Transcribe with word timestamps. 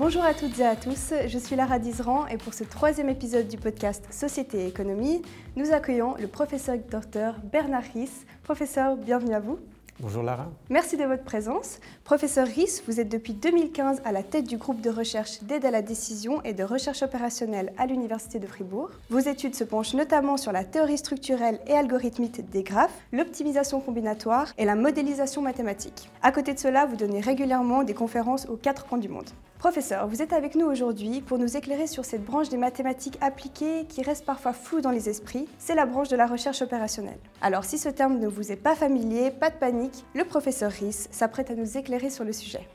Bonjour 0.00 0.24
à 0.24 0.32
toutes 0.32 0.58
et 0.58 0.64
à 0.64 0.76
tous, 0.76 1.12
je 1.26 1.38
suis 1.38 1.56
Lara 1.56 1.78
Dizran 1.78 2.26
et 2.26 2.38
pour 2.38 2.54
ce 2.54 2.64
troisième 2.64 3.10
épisode 3.10 3.48
du 3.48 3.58
podcast 3.58 4.02
Société 4.10 4.62
et 4.62 4.66
économie, 4.66 5.20
nous 5.56 5.74
accueillons 5.74 6.14
le 6.18 6.26
professeur 6.26 6.78
docteur 6.90 7.34
Bernard 7.52 7.82
Ries. 7.92 8.08
Professeur, 8.42 8.96
bienvenue 8.96 9.34
à 9.34 9.40
vous. 9.40 9.58
Bonjour 9.98 10.22
Lara. 10.22 10.46
Merci 10.70 10.96
de 10.96 11.04
votre 11.04 11.24
présence. 11.24 11.80
Professeur 12.02 12.46
Ries, 12.46 12.80
vous 12.86 12.98
êtes 12.98 13.10
depuis 13.10 13.34
2015 13.34 14.00
à 14.06 14.12
la 14.12 14.22
tête 14.22 14.46
du 14.46 14.56
groupe 14.56 14.80
de 14.80 14.88
recherche 14.88 15.42
d'aide 15.42 15.66
à 15.66 15.70
la 15.70 15.82
décision 15.82 16.42
et 16.44 16.54
de 16.54 16.64
recherche 16.64 17.02
opérationnelle 17.02 17.74
à 17.76 17.84
l'Université 17.84 18.38
de 18.38 18.46
Fribourg. 18.46 18.88
Vos 19.10 19.18
études 19.18 19.54
se 19.54 19.64
penchent 19.64 19.92
notamment 19.92 20.38
sur 20.38 20.50
la 20.50 20.64
théorie 20.64 20.96
structurelle 20.96 21.60
et 21.66 21.74
algorithmique 21.74 22.48
des 22.48 22.62
graphes, 22.62 22.98
l'optimisation 23.12 23.80
combinatoire 23.80 24.54
et 24.56 24.64
la 24.64 24.76
modélisation 24.76 25.42
mathématique. 25.42 26.08
À 26.22 26.32
côté 26.32 26.54
de 26.54 26.58
cela, 26.58 26.86
vous 26.86 26.96
donnez 26.96 27.20
régulièrement 27.20 27.82
des 27.82 27.92
conférences 27.92 28.46
aux 28.46 28.56
quatre 28.56 28.86
coins 28.86 28.96
du 28.96 29.10
monde. 29.10 29.28
Professeur, 29.60 30.06
vous 30.06 30.22
êtes 30.22 30.32
avec 30.32 30.54
nous 30.54 30.64
aujourd'hui 30.64 31.20
pour 31.20 31.36
nous 31.36 31.58
éclairer 31.58 31.86
sur 31.86 32.06
cette 32.06 32.24
branche 32.24 32.48
des 32.48 32.56
mathématiques 32.56 33.18
appliquées 33.20 33.84
qui 33.86 34.02
reste 34.02 34.24
parfois 34.24 34.54
floue 34.54 34.80
dans 34.80 34.90
les 34.90 35.10
esprits. 35.10 35.46
C'est 35.58 35.74
la 35.74 35.84
branche 35.84 36.08
de 36.08 36.16
la 36.16 36.26
recherche 36.26 36.62
opérationnelle. 36.62 37.18
Alors 37.42 37.64
si 37.66 37.76
ce 37.76 37.90
terme 37.90 38.18
ne 38.18 38.26
vous 38.26 38.52
est 38.52 38.56
pas 38.56 38.74
familier, 38.74 39.30
pas 39.30 39.50
de 39.50 39.56
panique, 39.56 40.06
le 40.14 40.24
professeur 40.24 40.72
Ries 40.72 41.08
s'apprête 41.10 41.50
à 41.50 41.54
nous 41.54 41.76
éclairer 41.76 42.08
sur 42.08 42.24
le 42.24 42.32
sujet. 42.32 42.66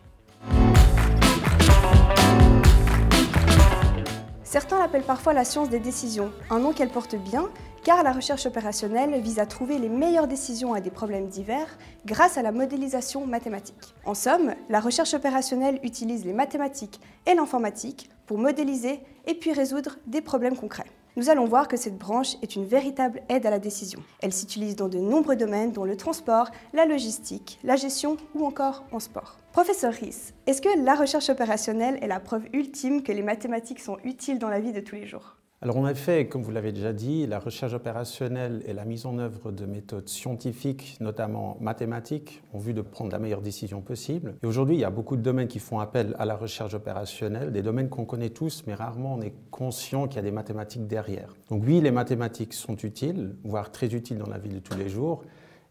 Certains 4.56 4.80
l'appellent 4.80 5.04
parfois 5.04 5.34
la 5.34 5.44
science 5.44 5.70
des 5.70 5.82
décisions, 5.82 6.32
un 6.50 6.60
nom 6.60 6.72
qu'elle 6.72 6.88
porte 6.88 7.18
bien, 7.18 7.50
car 7.84 8.04
la 8.04 8.14
recherche 8.14 8.46
opérationnelle 8.46 9.20
vise 9.20 9.38
à 9.40 9.46
trouver 9.46 9.80
les 9.80 9.90
meilleures 9.90 10.30
décisions 10.30 10.74
à 10.74 10.80
des 10.80 10.92
problèmes 10.92 11.28
divers 11.28 11.78
grâce 12.06 12.38
à 12.38 12.42
la 12.42 12.54
modélisation 12.54 13.28
mathématique. 13.28 13.94
En 14.06 14.14
somme, 14.14 14.56
la 14.70 14.80
recherche 14.80 15.14
opérationnelle 15.14 15.82
utilise 15.84 16.24
les 16.24 16.32
mathématiques 16.32 17.02
et 17.26 17.36
l'informatique 17.36 18.10
pour 18.28 18.38
modéliser 18.38 19.02
et 19.28 19.34
puis 19.34 19.52
résoudre 19.52 19.98
des 20.08 20.22
problèmes 20.22 20.56
concrets 20.56 20.90
nous 21.16 21.30
allons 21.30 21.46
voir 21.46 21.68
que 21.68 21.78
cette 21.78 21.98
branche 21.98 22.36
est 22.42 22.56
une 22.56 22.66
véritable 22.66 23.22
aide 23.30 23.46
à 23.46 23.50
la 23.50 23.60
décision. 23.60 24.02
Elle 24.22 24.34
s'utilise 24.34 24.76
dans 24.76 24.90
de 24.90 24.98
nombreux 24.98 25.36
domaines, 25.36 25.72
dont 25.72 25.86
le 25.86 25.96
transport, 25.96 26.50
la 26.74 26.86
logistique, 26.86 27.60
la 27.64 27.76
gestion 27.76 28.18
ou 28.34 28.46
encore 28.46 28.84
en 28.92 29.00
sport. 29.00 29.38
Professeur 29.54 29.94
Ries, 29.94 30.34
est-ce 30.48 30.62
que 30.62 30.84
la 30.84 30.96
recherche 30.96 31.30
opérationnelle 31.30 31.98
est 32.02 32.08
la 32.08 32.20
preuve 32.20 32.44
ultime 32.52 33.04
que 33.04 33.14
les 33.14 33.24
mathématiques 33.24 33.80
sont 33.80 33.98
utiles 34.04 34.40
dans 34.40 34.50
la 34.50 34.60
vie 34.60 34.74
de 34.74 34.82
tous 34.82 34.96
les 34.96 35.08
jours? 35.08 35.35
Alors 35.62 35.78
en 35.78 35.88
effet, 35.88 36.28
comme 36.28 36.44
vous 36.44 36.52
l'avez 36.52 36.72
déjà 36.72 36.94
dit, 36.94 37.26
la 37.26 37.40
recherche 37.40 37.74
opérationnelle 37.74 38.62
et 38.68 38.74
la 38.74 38.86
mise 38.86 39.08
en 39.08 39.18
œuvre 39.18 39.52
de 39.52 39.66
méthodes 39.66 40.10
scientifiques, 40.10 40.98
notamment 41.00 41.58
mathématiques, 41.60 42.44
en 42.54 42.60
vue 42.60 42.76
de 42.76 42.82
prendre 42.82 43.12
la 43.12 43.18
meilleure 43.18 43.42
décision 43.42 43.82
possible. 43.82 44.36
Et 44.44 44.46
aujourd'hui, 44.46 44.76
il 44.76 44.82
y 44.82 44.84
a 44.86 44.92
beaucoup 44.92 45.16
de 45.16 45.24
domaines 45.24 45.48
qui 45.48 45.58
font 45.58 45.80
appel 45.80 46.14
à 46.20 46.26
la 46.26 46.36
recherche 46.36 46.76
opérationnelle, 46.76 47.52
des 47.52 47.64
domaines 47.64 47.90
qu'on 47.90 48.06
connaît 48.06 48.30
tous, 48.30 48.64
mais 48.68 48.76
rarement 48.76 49.16
on 49.16 49.22
est 49.22 49.34
conscient 49.50 50.08
qu'il 50.08 50.18
y 50.18 50.20
a 50.20 50.24
des 50.24 50.32
mathématiques 50.32 50.86
derrière. 50.86 51.34
Donc 51.50 51.64
oui, 51.66 51.82
les 51.82 51.90
mathématiques 51.90 52.54
sont 52.54 52.78
utiles, 52.78 53.36
voire 53.44 53.72
très 53.72 53.88
utiles 53.88 54.20
dans 54.20 54.30
la 54.30 54.38
vie 54.38 54.50
de 54.50 54.60
tous 54.60 54.78
les 54.78 54.90
jours. 54.90 55.24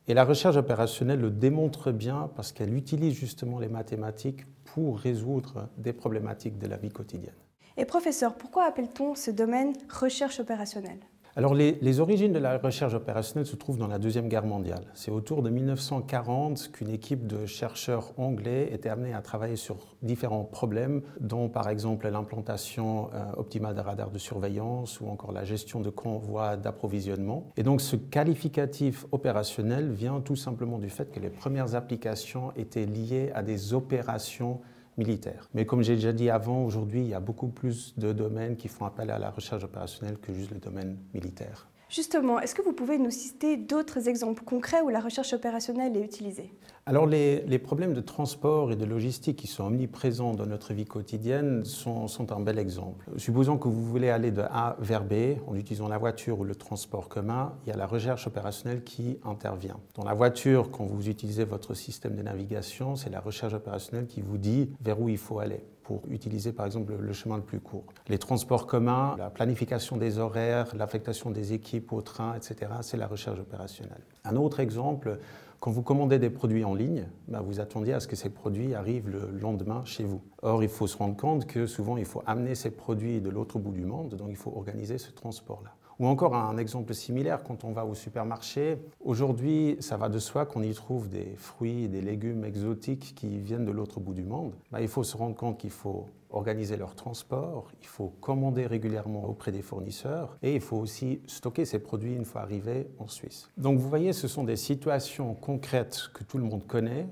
Et 0.09 0.15
la 0.15 0.25
recherche 0.25 0.57
opérationnelle 0.57 1.21
le 1.21 1.31
démontre 1.31 1.93
bien 1.93 2.31
parce 2.35 2.51
qu'elle 2.51 2.75
utilise 2.75 3.15
justement 3.15 3.61
les 3.61 3.69
mathématiques 3.69 4.45
pour 4.65 4.99
résoudre 4.99 5.69
des 5.77 5.93
problématiques 5.93 6.59
de 6.59 6.67
la 6.67 6.79
vie 6.79 6.91
quotidienne. 6.91 7.35
Et 7.77 7.85
professeur, 7.85 8.35
pourquoi 8.35 8.65
appelle-t-on 8.67 9.17
ce 9.17 9.33
domaine 9.33 9.73
recherche 9.91 10.39
opérationnelle? 10.39 11.01
Alors 11.37 11.53
les, 11.53 11.99
origines 11.99 12.33
de 12.33 12.39
la 12.39 12.59
recherche 12.59 12.95
opérationnelle 12.95 13.45
se 13.45 13.57
trouvent 13.57 13.79
dans 13.79 13.89
la 13.89 13.99
Deuxième 13.99 14.29
Guerre 14.29 14.47
mondiale. 14.47 14.85
C'est 14.95 15.11
autour 15.11 15.43
de 15.43 15.51
1940 15.51 16.71
qu'une 16.71 16.91
équipe 16.91 17.27
de 17.27 17.45
chercheurs 17.45 18.13
anglais 18.17 18.69
était 18.73 18.89
amenée 18.89 19.13
à 19.13 19.21
travailler 19.21 19.57
sur 19.57 19.97
différents 20.03 20.45
problèmes, 20.45 21.03
dont 21.19 21.49
par 21.49 21.69
exemple 21.69 22.09
l'implantation 22.09 23.11
euh, 23.13 23.33
optimale 23.37 23.75
des 23.75 23.81
radars 23.81 24.13
de 24.13 24.19
surveillance 24.19 25.01
ou 25.01 25.09
encore 25.09 25.33
la 25.33 25.43
gestion 25.43 25.81
de 25.81 25.91
convois 25.91 26.57
d'approvisionnement. 26.57 27.51
Et 27.57 27.65
donc 27.65 27.81
ce 27.81 27.97
qualificatif 27.97 29.05
opérationnel 29.11 29.91
vient 29.91 30.21
tout 30.21 30.37
simplement 30.37 30.79
du 30.79 30.89
fait 30.89 31.11
que 31.11 31.19
les 31.19 31.31
premières 31.31 31.75
applications 31.75 32.53
étaient 32.55 32.87
liées 32.87 33.33
à 33.35 33.43
des 33.43 33.75
opérations 33.75 34.61
militaire. 34.97 35.49
Mais 35.55 35.67
comme 35.67 35.83
j'ai 35.83 35.97
déjà 35.97 36.13
dit 36.13 36.31
avant, 36.31 36.65
aujourd'hui, 36.65 37.01
il 37.01 37.09
y 37.09 37.15
a 37.15 37.21
beaucoup 37.21 37.49
plus 37.49 37.95
de 37.99 38.13
domaines 38.13 38.57
qui 38.57 38.69
font 38.69 38.85
appel 38.85 39.11
à 39.11 39.19
la 39.19 39.31
recherche 39.31 39.65
opérationnelle 39.65 40.19
que 40.19 40.33
juste 40.33 40.51
le 40.51 40.59
domaine 40.59 40.99
militaire. 41.13 41.67
Justement, 41.95 42.41
est-ce 42.41 42.57
que 42.57 42.63
vous 42.63 42.73
pouvez 42.73 42.99
nous 42.99 43.13
citer 43.13 43.57
d'autres 43.57 44.09
exemples 44.09 44.43
concrets 44.43 44.81
où 44.81 44.89
la 44.89 44.99
recherche 44.99 45.33
opérationnelle 45.33 45.97
est 45.97 46.05
utilisée? 46.05 46.53
Alors 46.87 47.07
les, 47.07 47.59
problèmes 47.61 47.95
de 47.95 48.01
transport 48.01 48.73
et 48.73 48.77
de 48.77 48.85
logistique 48.85 49.37
qui 49.37 49.47
sont 49.47 49.63
omniprésents 49.63 50.35
dans 50.35 50.45
notre 50.45 50.75
vie 50.75 50.87
quotidienne 50.87 51.65
sont, 51.65 52.09
un 52.33 52.41
bel 52.41 52.59
exemple. 52.59 53.09
Supposons 53.17 53.59
que 53.59 53.69
vous 53.69 53.85
voulez 53.85 54.11
aller 54.11 54.33
de 54.33 54.43
A 54.43 54.77
vers 54.81 55.05
B 55.05 55.39
en 55.47 55.55
utilisant 55.55 55.87
la 55.87 55.99
voiture 55.99 56.41
ou 56.41 56.45
le 56.45 56.57
transport 56.57 57.09
commun, 57.09 57.53
il 57.65 57.71
y 57.71 57.73
a 57.73 57.77
la 57.77 57.87
recherche 57.87 58.27
opérationnelle 58.27 58.83
qui 58.83 59.21
intervient. 59.25 59.79
Dans 59.95 60.05
la 60.05 60.15
voiture, 60.15 60.73
quand 60.73 60.87
vous 60.87 61.09
utilisez 61.09 61.45
votre 61.45 61.75
système 61.75 62.17
de 62.17 62.23
navigation, 62.23 62.97
c'est 62.97 63.11
la 63.11 63.21
recherche 63.21 63.55
opérationnelle 63.55 64.09
qui 64.09 64.21
vous 64.21 64.37
dit 64.37 64.73
vers 64.81 65.01
où 65.01 65.09
il 65.09 65.19
faut 65.19 65.39
aller 65.39 65.63
pour 65.85 66.03
utiliser 66.11 66.53
par 66.53 66.67
exemple 66.67 66.95
le 66.99 67.13
chemin 67.13 67.37
le 67.37 67.43
plus 67.43 67.61
court. 67.61 67.85
Les 68.09 68.19
transports 68.19 68.67
communs, 68.67 69.15
la 69.17 69.31
planification 69.31 69.97
des 69.97 70.19
horaires, 70.19 70.75
l'affectation 70.75 71.31
des 71.31 71.53
équipes 71.53 71.93
au 71.93 72.03
train, 72.03 72.35
etc., 72.35 72.73
c'est 72.81 72.97
la 72.97 73.07
recherche 73.07 73.39
opérationnelle. 73.39 74.03
Un 74.25 74.37
autre 74.37 74.61
exemple, 74.61 75.19
quand 75.61 75.71
vous 75.71 75.83
commandez 75.83 76.19
des 76.19 76.31
produits 76.31 76.65
en 76.65 76.75
ligne, 76.75 77.07
bah, 77.29 77.41
vous 77.41 77.61
attendiez 77.61 77.93
à 77.93 78.01
ce 78.01 78.09
que 78.09 78.17
ces 78.17 78.31
produits 78.31 78.75
arrivent 78.75 79.09
le 79.09 79.31
lendemain 79.39 79.83
chez 79.85 80.05
vous. 80.05 80.23
Or, 80.43 80.63
il 80.63 80.69
faut 80.69 80.87
se 80.87 80.97
rendre 80.97 81.17
compte 81.17 81.47
que 81.47 81.67
souvent, 81.67 81.97
il 81.97 82.05
faut 82.05 82.23
amener 82.27 82.55
ces 82.55 82.71
produits 82.71 83.21
de 83.21 83.31
l'autre 83.31 83.59
bout 83.59 83.73
du 83.73 83.85
monde, 83.85 84.15
donc 84.15 84.29
il 84.31 84.37
faut 84.37 84.53
organiser 84.57 84.99
ce 84.99 85.11
transport-là. 85.11 85.71
Ou 85.99 86.07
encore 86.07 86.35
un 86.35 86.57
exemple 86.57 86.95
similaire, 86.95 87.43
quand 87.43 87.65
on 87.65 87.73
va 87.73 87.85
au 87.85 87.95
supermarché, 87.95 88.79
aujourd'hui, 89.01 89.77
ça 89.81 89.97
va 89.97 90.09
de 90.09 90.19
soi 90.19 90.45
qu'on 90.47 90.63
y 90.63 90.73
trouve 90.75 91.09
des 91.09 91.35
fruits 91.37 91.89
des 91.89 92.01
légumes 92.01 92.45
exotiques 92.45 93.15
qui 93.15 93.39
viennent 93.39 93.65
de 93.65 93.73
l'autre 93.73 94.01
bout 94.01 94.15
du 94.15 94.25
monde. 94.25 94.53
Bah, 94.71 94.81
il 94.81 94.89
faut 94.89 95.05
se 95.05 95.17
rendre 95.17 95.37
compte 95.37 95.59
qu'il 95.59 95.71
faut 95.71 96.07
organiser 96.31 96.77
leur 96.77 96.97
transport, 96.97 97.71
il 97.81 97.87
faut 97.87 98.13
commander 98.21 98.67
régulièrement 98.67 99.25
auprès 99.29 99.53
des 99.53 99.63
fournisseurs 99.63 100.37
et 100.43 100.55
il 100.57 100.61
faut 100.61 100.77
aussi 100.77 101.21
stocker 101.27 101.65
ces 101.65 101.79
produits 101.79 102.15
une 102.15 102.25
fois 102.25 102.43
arrivés 102.43 102.89
en 102.99 103.07
Suisse. 103.07 103.49
Donc 103.57 103.79
vous 103.79 103.89
voyez, 103.89 104.13
ce 104.13 104.27
sont 104.27 104.43
des 104.43 104.57
situations 104.57 105.35
concrètes 105.35 106.11
que 106.13 106.25
tout 106.25 106.39
le 106.39 106.45
monde 106.45 106.67
connaît, 106.67 107.07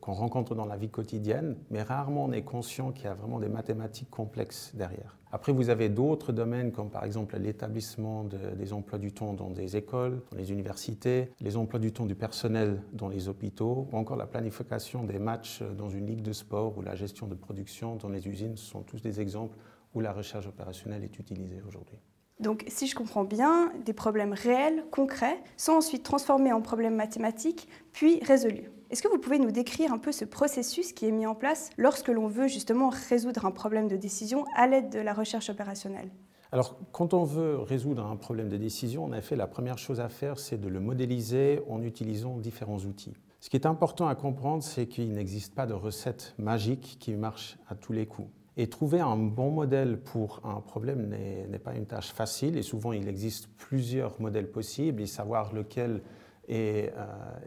qu'on 0.00 0.12
rencontre 0.12 0.54
dans 0.54 0.66
la 0.66 0.76
vie 0.76 0.90
quotidienne, 0.90 1.56
mais 1.70 1.82
rarement 1.82 2.24
on 2.24 2.32
est 2.32 2.42
conscient 2.42 2.92
qu'il 2.92 3.04
y 3.04 3.08
a 3.08 3.14
vraiment 3.14 3.38
des 3.38 3.48
mathématiques 3.48 4.10
complexes 4.10 4.72
derrière. 4.74 5.16
Après, 5.32 5.52
vous 5.52 5.70
avez 5.70 5.88
d'autres 5.88 6.32
domaines 6.32 6.72
comme 6.72 6.90
par 6.90 7.04
exemple 7.04 7.36
l'établissement 7.38 8.24
des 8.24 8.72
emplois 8.72 8.98
du 8.98 9.12
temps 9.12 9.32
dans 9.32 9.50
des 9.50 9.76
écoles, 9.76 10.22
dans 10.32 10.36
les 10.36 10.50
universités, 10.50 11.30
les 11.40 11.56
emplois 11.56 11.78
du 11.78 11.92
temps 11.92 12.06
du 12.06 12.16
personnel 12.16 12.82
dans 12.92 13.08
les 13.08 13.28
hôpitaux, 13.28 13.86
ou 13.92 13.96
encore 13.96 14.16
la 14.16 14.26
planification 14.26 15.04
des 15.04 15.20
matchs 15.20 15.62
dans 15.62 15.88
une 15.88 16.06
ligue 16.06 16.22
de 16.22 16.32
sport 16.32 16.76
ou 16.76 16.82
la 16.82 16.96
gestion 16.96 17.28
de 17.28 17.36
production 17.36 17.94
dans 17.96 18.08
les 18.08 18.26
usines. 18.26 18.56
Ce 18.56 18.64
sont 18.64 18.82
tous 18.82 19.02
des 19.02 19.20
exemples 19.20 19.56
où 19.94 20.00
la 20.00 20.12
recherche 20.12 20.46
opérationnelle 20.46 21.04
est 21.04 21.18
utilisée 21.18 21.62
aujourd'hui. 21.66 21.98
Donc, 22.40 22.64
si 22.68 22.86
je 22.86 22.94
comprends 22.94 23.24
bien, 23.24 23.70
des 23.84 23.92
problèmes 23.92 24.32
réels, 24.32 24.84
concrets, 24.90 25.38
sont 25.56 25.72
ensuite 25.72 26.02
transformés 26.02 26.52
en 26.52 26.62
problèmes 26.62 26.96
mathématiques, 26.96 27.68
puis 27.92 28.18
résolus. 28.24 28.70
Est-ce 28.90 29.02
que 29.02 29.08
vous 29.08 29.18
pouvez 29.18 29.38
nous 29.38 29.52
décrire 29.52 29.92
un 29.92 29.98
peu 29.98 30.10
ce 30.10 30.24
processus 30.24 30.92
qui 30.92 31.06
est 31.06 31.12
mis 31.12 31.24
en 31.24 31.36
place 31.36 31.70
lorsque 31.78 32.08
l'on 32.08 32.26
veut 32.26 32.48
justement 32.48 32.90
résoudre 33.08 33.46
un 33.46 33.52
problème 33.52 33.86
de 33.86 33.94
décision 33.94 34.44
à 34.56 34.66
l'aide 34.66 34.90
de 34.90 34.98
la 34.98 35.14
recherche 35.14 35.48
opérationnelle? 35.48 36.10
Alors, 36.50 36.76
quand 36.90 37.14
on 37.14 37.22
veut 37.22 37.56
résoudre 37.56 38.04
un 38.04 38.16
problème 38.16 38.48
de 38.48 38.56
décision, 38.56 39.04
en 39.04 39.12
effet, 39.12 39.36
la 39.36 39.46
première 39.46 39.78
chose 39.78 40.00
à 40.00 40.08
faire, 40.08 40.40
c'est 40.40 40.60
de 40.60 40.66
le 40.66 40.80
modéliser 40.80 41.62
en 41.68 41.80
utilisant 41.82 42.36
différents 42.38 42.80
outils. 42.80 43.14
Ce 43.38 43.48
qui 43.48 43.56
est 43.56 43.64
important 43.64 44.08
à 44.08 44.16
comprendre, 44.16 44.64
c'est 44.64 44.88
qu'il 44.88 45.12
n'existe 45.12 45.54
pas 45.54 45.66
de 45.66 45.74
recette 45.74 46.34
magique 46.36 46.96
qui 46.98 47.12
marche 47.12 47.58
à 47.68 47.76
tous 47.76 47.92
les 47.92 48.06
coups. 48.06 48.28
Et 48.56 48.68
trouver 48.68 48.98
un 48.98 49.16
bon 49.16 49.52
modèle 49.52 50.00
pour 50.00 50.40
un 50.42 50.60
problème 50.60 51.06
n'est 51.08 51.60
pas 51.60 51.76
une 51.76 51.86
tâche 51.86 52.12
facile, 52.12 52.58
et 52.58 52.62
souvent 52.62 52.92
il 52.92 53.06
existe 53.06 53.48
plusieurs 53.56 54.20
modèles 54.20 54.50
possibles, 54.50 55.00
et 55.00 55.06
savoir 55.06 55.54
lequel 55.54 56.02
et, 56.50 56.90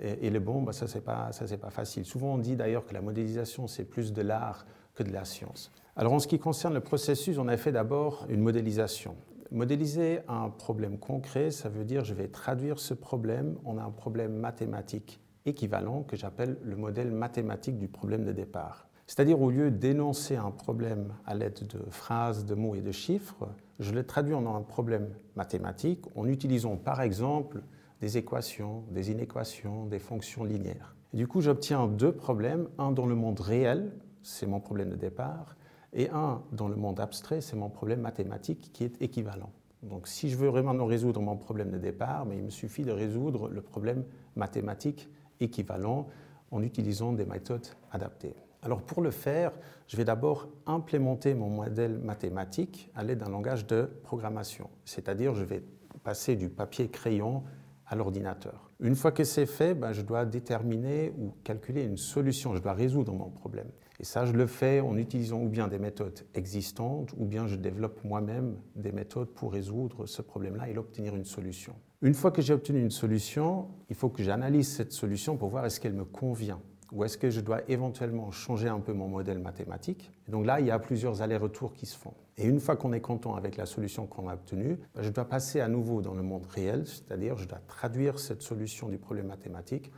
euh, 0.01 0.29
le 0.29 0.39
bon, 0.39 0.61
bah, 0.61 0.71
ça, 0.71 0.87
c'est 0.87 1.03
pas, 1.03 1.29
pas 1.61 1.69
facile. 1.69 2.05
Souvent, 2.05 2.35
on 2.35 2.37
dit 2.37 2.55
d'ailleurs 2.55 2.85
que 2.85 2.93
la 2.93 3.01
modélisation, 3.01 3.67
c'est 3.67 3.83
plus 3.83 4.13
de 4.13 4.21
l'art 4.21 4.65
que 4.95 5.03
de 5.03 5.11
la 5.11 5.25
science. 5.25 5.71
Alors, 5.97 6.13
en 6.13 6.19
ce 6.19 6.27
qui 6.27 6.39
concerne 6.39 6.73
le 6.73 6.79
processus, 6.79 7.37
on 7.37 7.49
a 7.49 7.57
fait 7.57 7.73
d'abord 7.73 8.25
une 8.29 8.39
modélisation. 8.39 9.15
Modéliser 9.51 10.21
un 10.29 10.49
problème 10.49 10.97
concret, 10.97 11.51
ça 11.51 11.67
veut 11.67 11.83
dire 11.83 12.05
je 12.05 12.13
vais 12.13 12.29
traduire 12.29 12.79
ce 12.79 12.93
problème 12.93 13.57
en 13.65 13.77
un 13.77 13.91
problème 13.91 14.35
mathématique 14.37 15.19
équivalent 15.45 16.03
que 16.03 16.15
j'appelle 16.15 16.57
le 16.63 16.77
modèle 16.77 17.11
mathématique 17.11 17.77
du 17.77 17.89
problème 17.89 18.23
de 18.23 18.31
départ. 18.31 18.87
C'est-à-dire 19.05 19.41
au 19.41 19.51
lieu 19.51 19.69
d'énoncer 19.69 20.37
un 20.37 20.49
problème 20.49 21.13
à 21.25 21.35
l'aide 21.35 21.67
de 21.67 21.89
phrases, 21.89 22.45
de 22.45 22.55
mots 22.55 22.73
et 22.73 22.81
de 22.81 22.91
chiffres, 22.91 23.49
je 23.79 23.91
le 23.91 24.05
traduis 24.05 24.33
en 24.33 24.55
un 24.55 24.61
problème 24.61 25.09
mathématique 25.35 26.05
en 26.15 26.25
utilisant 26.25 26.77
par 26.77 27.01
exemple 27.01 27.61
des 28.03 28.17
équations, 28.17 28.83
des 28.91 29.11
inéquations, 29.11 29.85
des 29.85 29.97
fonctions 29.97 30.43
linéaires. 30.43 30.93
du 31.13 31.25
coup, 31.25 31.39
j'obtiens 31.39 31.87
deux 31.87 32.11
problèmes, 32.11 32.67
un 32.77 32.91
dans 32.91 33.05
le 33.05 33.15
monde 33.15 33.39
réel, 33.39 33.93
c'est 34.21 34.45
mon 34.45 34.59
problème 34.59 34.89
de 34.89 34.97
départ, 34.97 35.55
Et 35.93 36.09
un, 36.09 36.41
dans 36.51 36.67
le 36.67 36.75
monde 36.75 36.99
abstrait, 36.99 37.39
c'est 37.39 37.55
mon 37.55 37.69
problème 37.69 38.01
mathématique 38.01 38.71
qui 38.73 38.83
est 38.83 39.01
équivalent. 39.01 39.53
Donc 39.83 40.09
si 40.09 40.29
je 40.29 40.35
veux 40.35 40.49
vraiment 40.49 40.85
résoudre 40.85 41.21
mon 41.21 41.37
problème 41.37 41.71
de 41.71 41.77
départ, 41.77 42.25
mais 42.25 42.35
il 42.35 42.43
me 42.43 42.49
suffit 42.49 42.83
de 42.83 42.91
résoudre 42.91 43.47
le 43.47 43.61
problème 43.61 44.03
mathématique 44.35 45.07
équivalent 45.39 46.07
en 46.51 46.61
utilisant 46.61 47.13
des 47.13 47.25
méthodes 47.25 47.67
adaptées. 47.91 48.35
Alors 48.63 48.81
pour 48.81 49.01
le 49.01 49.11
faire, 49.11 49.53
je 49.87 49.95
vais 49.95 50.03
d'abord 50.03 50.49
implémenter 50.65 51.35
mon 51.35 51.49
modèle 51.49 51.99
mathématique 51.99 52.91
à 52.95 53.03
l'aide 53.03 53.19
d'un 53.19 53.29
langage 53.29 53.65
de 53.65 53.89
programmation, 54.03 54.69
c'est-à-dire 54.83 55.35
je 55.35 55.45
vais 55.45 55.63
passer 56.03 56.35
du 56.35 56.49
papier 56.49 56.89
crayon 56.89 57.43
à 57.87 57.95
l'ordinateur. 57.95 58.71
Une 58.79 58.95
fois 58.95 59.11
que 59.11 59.23
c'est 59.23 59.45
fait, 59.45 59.73
ben, 59.73 59.93
je 59.93 60.01
dois 60.01 60.25
déterminer 60.25 61.13
ou 61.17 61.33
calculer 61.43 61.83
une 61.83 61.97
solution, 61.97 62.55
je 62.55 62.61
dois 62.61 62.73
résoudre 62.73 63.13
mon 63.13 63.29
problème. 63.29 63.67
Et 63.99 64.05
ça, 64.05 64.25
je 64.25 64.33
le 64.33 64.47
fais 64.47 64.79
en 64.79 64.97
utilisant 64.97 65.41
ou 65.41 65.47
bien 65.47 65.67
des 65.67 65.79
méthodes 65.79 66.25
existantes, 66.33 67.13
ou 67.17 67.25
bien 67.25 67.47
je 67.47 67.55
développe 67.55 68.03
moi-même 68.03 68.57
des 68.75 68.91
méthodes 68.91 69.29
pour 69.29 69.53
résoudre 69.53 70.05
ce 70.07 70.21
problème-là 70.21 70.69
et 70.69 70.77
obtenir 70.77 71.15
une 71.15 71.25
solution. 71.25 71.75
Une 72.01 72.13
fois 72.13 72.31
que 72.31 72.41
j'ai 72.41 72.53
obtenu 72.53 72.81
une 72.81 72.91
solution, 72.91 73.67
il 73.89 73.95
faut 73.95 74.09
que 74.09 74.23
j'analyse 74.23 74.67
cette 74.67 74.91
solution 74.91 75.37
pour 75.37 75.49
voir 75.49 75.65
est-ce 75.65 75.79
qu'elle 75.79 75.93
me 75.93 76.05
convient 76.05 76.59
ou 76.93 77.03
est-ce 77.03 77.17
que 77.17 77.29
je 77.29 77.41
dois 77.41 77.61
éventuellement 77.67 78.31
changer 78.31 78.69
un 78.69 78.79
peu 78.79 78.93
mon 78.93 79.07
modèle 79.07 79.39
mathématique 79.39 80.11
Donc 80.27 80.45
là, 80.45 80.59
il 80.59 80.67
y 80.67 80.71
a 80.71 80.77
plusieurs 80.77 81.21
allers-retours 81.23 81.73
qui 81.73 81.87
se 81.87 81.97
font. 81.97 82.13
Et 82.37 82.45
une 82.45 82.59
fois 82.59 82.75
qu'on 82.75 82.93
est 82.93 83.01
content 83.01 83.35
avec 83.35 83.57
la 83.57 83.65
solution 83.65 84.05
qu'on 84.05 84.29
a 84.29 84.35
obtenue, 84.35 84.77
ben, 84.95 85.01
je 85.01 85.09
dois 85.09 85.25
passer 85.25 85.59
à 85.59 85.67
nouveau 85.67 86.01
dans 86.01 86.13
le 86.13 86.21
monde 86.21 86.45
réel, 86.45 86.85
c'est-à-dire 86.85 87.37
je 87.37 87.47
dois 87.47 87.59
traduire 87.67 88.19
cette 88.19 88.43
solution 88.43 88.89
du 88.89 88.99
problème 88.99 89.27
mathématique 89.27 89.91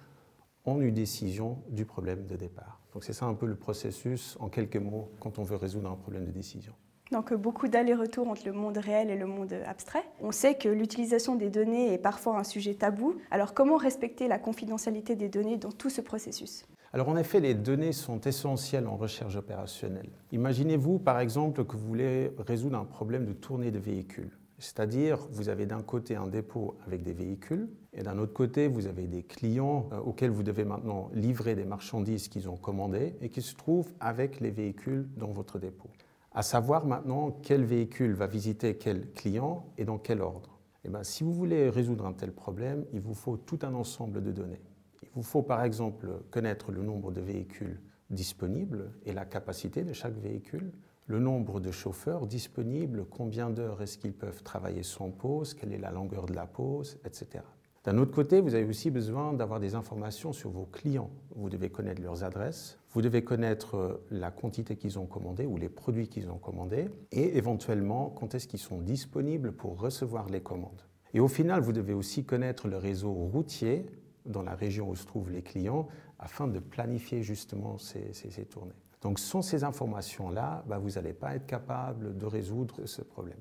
en 0.63 0.79
une 0.79 0.93
décision 0.93 1.61
du 1.69 1.85
problème 1.85 2.25
de 2.25 2.35
départ. 2.35 2.79
Donc 2.93 3.03
c'est 3.03 3.13
ça 3.13 3.25
un 3.25 3.33
peu 3.33 3.45
le 3.45 3.55
processus 3.55 4.37
en 4.39 4.47
quelques 4.47 4.77
mots 4.77 5.11
quand 5.19 5.37
on 5.37 5.43
veut 5.43 5.57
résoudre 5.57 5.91
un 5.91 5.95
problème 5.95 6.25
de 6.25 6.31
décision. 6.31 6.73
Donc 7.11 7.33
beaucoup 7.33 7.67
d'allers-retours 7.67 8.27
entre 8.27 8.47
le 8.47 8.53
monde 8.53 8.77
réel 8.77 9.11
et 9.11 9.15
le 9.15 9.27
monde 9.27 9.53
abstrait. 9.67 10.03
On 10.21 10.31
sait 10.31 10.55
que 10.55 10.69
l'utilisation 10.69 11.35
des 11.35 11.49
données 11.49 11.93
est 11.93 11.99
parfois 11.99 12.39
un 12.39 12.43
sujet 12.43 12.73
tabou. 12.73 13.15
Alors 13.29 13.53
comment 13.53 13.77
respecter 13.77 14.27
la 14.27 14.39
confidentialité 14.39 15.15
des 15.15 15.29
données 15.29 15.57
dans 15.57 15.71
tout 15.71 15.91
ce 15.91 16.01
processus? 16.01 16.65
Alors 16.95 17.09
en 17.09 17.17
effet, 17.17 17.41
les 17.41 17.55
données 17.55 17.91
sont 17.91 18.21
essentielles 18.21 18.87
en 18.87 18.95
recherche 18.95 19.35
opérationnelle. 19.35 20.07
Imaginez-vous 20.31 20.97
par 20.97 21.19
exemple 21.19 21.65
que 21.65 21.75
vous 21.75 21.85
voulez 21.85 22.31
résoudre 22.47 22.77
un 22.77 22.85
problème 22.85 23.25
de 23.25 23.33
tournée 23.33 23.69
de 23.69 23.79
véhicules. 23.79 24.31
C'est-à-dire, 24.59 25.27
vous 25.29 25.49
avez 25.49 25.65
d'un 25.65 25.81
côté 25.81 26.15
un 26.15 26.27
dépôt 26.27 26.77
avec 26.87 27.03
des 27.03 27.11
véhicules, 27.11 27.67
et 27.91 28.01
d'un 28.01 28.17
autre 28.17 28.31
côté, 28.31 28.69
vous 28.69 28.87
avez 28.87 29.07
des 29.07 29.23
clients 29.23 29.89
euh, 29.91 29.99
auxquels 29.99 30.29
vous 30.29 30.41
devez 30.41 30.63
maintenant 30.63 31.09
livrer 31.13 31.53
des 31.53 31.65
marchandises 31.65 32.29
qu'ils 32.29 32.47
ont 32.47 32.55
commandées 32.55 33.17
et 33.19 33.27
qui 33.27 33.41
se 33.41 33.55
trouvent 33.55 33.91
avec 33.99 34.39
les 34.39 34.51
véhicules 34.51 35.05
dans 35.17 35.33
votre 35.33 35.59
dépôt. 35.59 35.89
À 36.31 36.43
savoir 36.43 36.85
maintenant 36.85 37.37
quel 37.43 37.65
véhicule 37.65 38.13
va 38.13 38.27
visiter 38.27 38.77
quel 38.77 39.11
client 39.11 39.65
et 39.77 39.83
dans 39.83 39.97
quel 39.97 40.21
ordre. 40.21 40.61
Et 40.85 40.87
eh 40.87 40.89
bien, 40.91 41.03
si 41.03 41.25
vous 41.25 41.33
voulez 41.33 41.69
résoudre 41.69 42.05
un 42.05 42.13
tel 42.13 42.31
problème, 42.31 42.85
il 42.93 43.01
vous 43.01 43.15
faut 43.15 43.35
tout 43.35 43.59
un 43.63 43.73
ensemble 43.73 44.23
de 44.23 44.31
données. 44.31 44.61
Vous 45.15 45.23
faut 45.23 45.43
par 45.43 45.63
exemple 45.63 46.09
connaître 46.29 46.73
le 46.73 46.81
nombre 46.81 47.13
de 47.13 47.21
véhicules 47.21 47.79
disponibles 48.09 48.91
et 49.05 49.13
la 49.13 49.23
capacité 49.23 49.85
de 49.85 49.93
chaque 49.93 50.17
véhicule, 50.17 50.73
le 51.07 51.19
nombre 51.19 51.61
de 51.61 51.71
chauffeurs 51.71 52.27
disponibles, 52.27 53.05
combien 53.09 53.49
d'heures 53.49 53.81
est-ce 53.81 53.97
qu'ils 53.97 54.13
peuvent 54.13 54.43
travailler 54.43 54.83
sans 54.83 55.11
pause, 55.11 55.53
quelle 55.53 55.71
est 55.71 55.77
la 55.77 55.91
longueur 55.91 56.25
de 56.25 56.33
la 56.33 56.45
pause, 56.45 56.99
etc. 57.05 57.45
D'un 57.85 57.97
autre 57.97 58.11
côté, 58.11 58.41
vous 58.41 58.55
avez 58.55 58.65
aussi 58.65 58.91
besoin 58.91 59.31
d'avoir 59.31 59.61
des 59.61 59.75
informations 59.75 60.33
sur 60.33 60.49
vos 60.49 60.65
clients. 60.65 61.11
Vous 61.35 61.49
devez 61.49 61.69
connaître 61.69 62.01
leurs 62.01 62.25
adresses, 62.25 62.77
vous 62.91 63.01
devez 63.01 63.23
connaître 63.23 64.01
la 64.11 64.31
quantité 64.31 64.75
qu'ils 64.75 64.99
ont 64.99 65.05
commandée 65.05 65.45
ou 65.45 65.55
les 65.55 65.69
produits 65.69 66.09
qu'ils 66.09 66.29
ont 66.29 66.39
commandés 66.39 66.89
et 67.13 67.37
éventuellement 67.37 68.09
quand 68.09 68.35
est-ce 68.35 68.49
qu'ils 68.49 68.59
sont 68.59 68.81
disponibles 68.81 69.53
pour 69.53 69.79
recevoir 69.79 70.27
les 70.27 70.41
commandes. 70.41 70.81
Et 71.13 71.21
au 71.21 71.29
final, 71.29 71.61
vous 71.61 71.71
devez 71.71 71.93
aussi 71.93 72.25
connaître 72.25 72.67
le 72.67 72.75
réseau 72.77 73.13
routier 73.13 73.85
dans 74.25 74.43
la 74.43 74.55
région 74.55 74.89
où 74.89 74.95
se 74.95 75.05
trouvent 75.05 75.31
les 75.31 75.41
clients 75.41 75.87
afin 76.19 76.47
de 76.47 76.59
planifier 76.59 77.23
justement 77.23 77.77
ces, 77.77 78.11
tournées. 78.49 78.73
Donc 79.01 79.19
sans 79.19 79.41
ces 79.41 79.63
informations-là, 79.63 80.63
bah, 80.67 80.77
vous 80.77 80.91
n'allez 80.91 81.13
pas 81.13 81.35
être 81.35 81.45
capable 81.45 82.17
de 82.17 82.25
résoudre 82.25 82.85
ce 82.85 83.01
problème. 83.01 83.37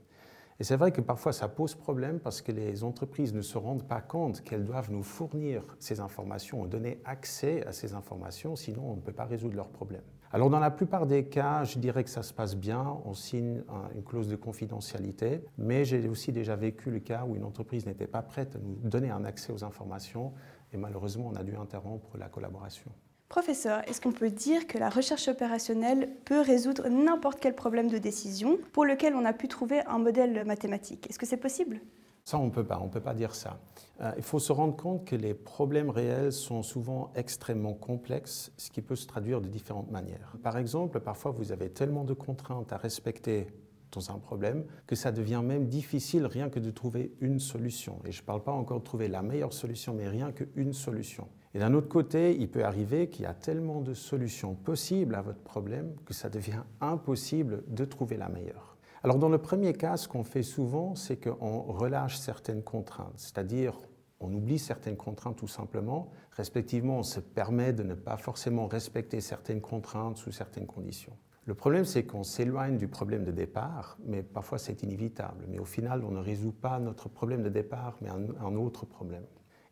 Et 0.60 0.64
c'est 0.64 0.76
vrai 0.76 0.92
que 0.92 1.00
parfois 1.00 1.32
ça 1.32 1.48
pose 1.48 1.74
problème 1.74 2.20
parce 2.20 2.40
que 2.40 2.52
les 2.52 2.84
entreprises 2.84 3.34
ne 3.34 3.42
se 3.42 3.58
rendent 3.58 3.88
pas 3.88 4.00
compte 4.00 4.42
qu'elles 4.42 4.64
doivent 4.64 4.90
nous 4.90 5.02
fournir 5.02 5.76
ces 5.80 6.00
informations, 6.00 6.64
donner 6.64 7.00
accès 7.04 7.66
à 7.66 7.72
ces 7.72 7.94
informations, 7.94 8.54
sinon 8.54 8.92
on 8.92 8.96
ne 8.96 9.00
peut 9.00 9.12
pas 9.12 9.24
résoudre 9.24 9.56
leurs 9.56 9.70
problèmes. 9.70 10.04
Alors 10.34 10.50
dans 10.50 10.58
la 10.58 10.72
plupart 10.72 11.06
des 11.06 11.26
cas, 11.26 11.62
je 11.62 11.78
dirais 11.78 12.02
que 12.02 12.10
ça 12.10 12.24
se 12.24 12.32
passe 12.34 12.56
bien, 12.56 12.98
on 13.04 13.14
signe 13.14 13.62
une 13.94 14.02
clause 14.02 14.26
de 14.26 14.34
confidentialité, 14.34 15.44
mais 15.58 15.84
j'ai 15.84 16.08
aussi 16.08 16.32
déjà 16.32 16.56
vécu 16.56 16.90
le 16.90 16.98
cas 16.98 17.24
où 17.24 17.36
une 17.36 17.44
entreprise 17.44 17.86
n'était 17.86 18.08
pas 18.08 18.20
prête 18.20 18.56
à 18.56 18.58
nous 18.58 18.74
donner 18.82 19.10
un 19.10 19.24
accès 19.24 19.52
aux 19.52 19.62
informations 19.62 20.32
et 20.72 20.76
malheureusement 20.76 21.30
on 21.32 21.36
a 21.36 21.44
dû 21.44 21.54
interrompre 21.54 22.18
la 22.18 22.28
collaboration. 22.28 22.90
Professeur, 23.28 23.88
est-ce 23.88 24.00
qu'on 24.00 24.10
peut 24.10 24.30
dire 24.30 24.66
que 24.66 24.76
la 24.76 24.88
recherche 24.88 25.28
opérationnelle 25.28 26.10
peut 26.24 26.40
résoudre 26.40 26.88
n'importe 26.88 27.38
quel 27.38 27.54
problème 27.54 27.86
de 27.86 27.98
décision 27.98 28.58
pour 28.72 28.84
lequel 28.84 29.14
on 29.14 29.24
a 29.24 29.32
pu 29.32 29.46
trouver 29.46 29.86
un 29.86 29.98
modèle 29.98 30.44
mathématique? 30.44 31.08
Est-ce 31.08 31.20
que 31.20 31.26
c'est 31.26 31.36
possible? 31.36 31.78
Ça, 32.24 32.38
on 32.38 32.46
ne 32.46 32.50
peut 32.50 32.64
pas, 32.64 32.80
on 32.82 32.88
peut 32.88 33.02
pas 33.02 33.12
dire 33.12 33.34
ça. 33.34 33.60
Euh, 34.00 34.10
il 34.16 34.22
faut 34.22 34.38
se 34.38 34.50
rendre 34.50 34.74
compte 34.74 35.04
que 35.04 35.14
les 35.14 35.34
problèmes 35.34 35.90
réels 35.90 36.32
sont 36.32 36.62
souvent 36.62 37.12
extrêmement 37.14 37.74
complexes, 37.74 38.50
ce 38.56 38.70
qui 38.70 38.80
peut 38.80 38.96
se 38.96 39.06
traduire 39.06 39.42
de 39.42 39.48
différentes 39.48 39.90
manières. 39.90 40.34
Par 40.42 40.56
exemple, 40.56 41.00
parfois 41.00 41.32
vous 41.32 41.52
avez 41.52 41.68
tellement 41.68 42.04
de 42.04 42.14
contraintes 42.14 42.72
à 42.72 42.78
respecter 42.78 43.48
dans 43.92 44.10
un 44.10 44.18
problème 44.18 44.64
que 44.86 44.96
ça 44.96 45.12
devient 45.12 45.42
même 45.44 45.68
difficile 45.68 46.24
rien 46.24 46.48
que 46.48 46.58
de 46.58 46.70
trouver 46.70 47.12
une 47.20 47.38
solution. 47.38 48.00
Et 48.06 48.10
je 48.10 48.22
ne 48.22 48.26
parle 48.26 48.42
pas 48.42 48.52
encore 48.52 48.80
de 48.80 48.84
trouver 48.84 49.08
la 49.08 49.22
meilleure 49.22 49.52
solution, 49.52 49.92
mais 49.92 50.08
rien 50.08 50.32
qu'une 50.32 50.72
solution. 50.72 51.28
Et 51.52 51.58
d'un 51.58 51.74
autre 51.74 51.88
côté, 51.88 52.36
il 52.36 52.50
peut 52.50 52.64
arriver 52.64 53.08
qu'il 53.10 53.24
y 53.24 53.26
a 53.26 53.34
tellement 53.34 53.82
de 53.82 53.92
solutions 53.92 54.54
possibles 54.54 55.14
à 55.14 55.20
votre 55.20 55.42
problème 55.42 55.94
que 56.06 56.14
ça 56.14 56.30
devient 56.30 56.62
impossible 56.80 57.62
de 57.68 57.84
trouver 57.84 58.16
la 58.16 58.30
meilleure. 58.30 58.73
Alors 59.04 59.18
dans 59.18 59.28
le 59.28 59.36
premier 59.36 59.74
cas, 59.74 59.98
ce 59.98 60.08
qu'on 60.08 60.24
fait 60.24 60.42
souvent, 60.42 60.94
c'est 60.94 61.18
qu'on 61.18 61.60
relâche 61.60 62.16
certaines 62.16 62.62
contraintes, 62.62 63.12
c'est-à-dire 63.18 63.76
on 64.18 64.32
oublie 64.32 64.58
certaines 64.58 64.96
contraintes 64.96 65.36
tout 65.36 65.46
simplement, 65.46 66.10
respectivement 66.30 67.00
on 67.00 67.02
se 67.02 67.20
permet 67.20 67.74
de 67.74 67.82
ne 67.82 67.92
pas 67.92 68.16
forcément 68.16 68.66
respecter 68.66 69.20
certaines 69.20 69.60
contraintes 69.60 70.16
sous 70.16 70.32
certaines 70.32 70.66
conditions. 70.66 71.12
Le 71.44 71.54
problème, 71.54 71.84
c'est 71.84 72.04
qu'on 72.06 72.22
s'éloigne 72.22 72.78
du 72.78 72.88
problème 72.88 73.24
de 73.24 73.30
départ, 73.30 73.98
mais 74.06 74.22
parfois 74.22 74.56
c'est 74.56 74.82
inévitable. 74.82 75.44
Mais 75.48 75.58
au 75.58 75.66
final, 75.66 76.02
on 76.02 76.10
ne 76.10 76.20
résout 76.20 76.52
pas 76.52 76.78
notre 76.78 77.10
problème 77.10 77.42
de 77.42 77.50
départ, 77.50 77.98
mais 78.00 78.08
un, 78.08 78.56
autre 78.56 78.86
problème. 78.86 79.26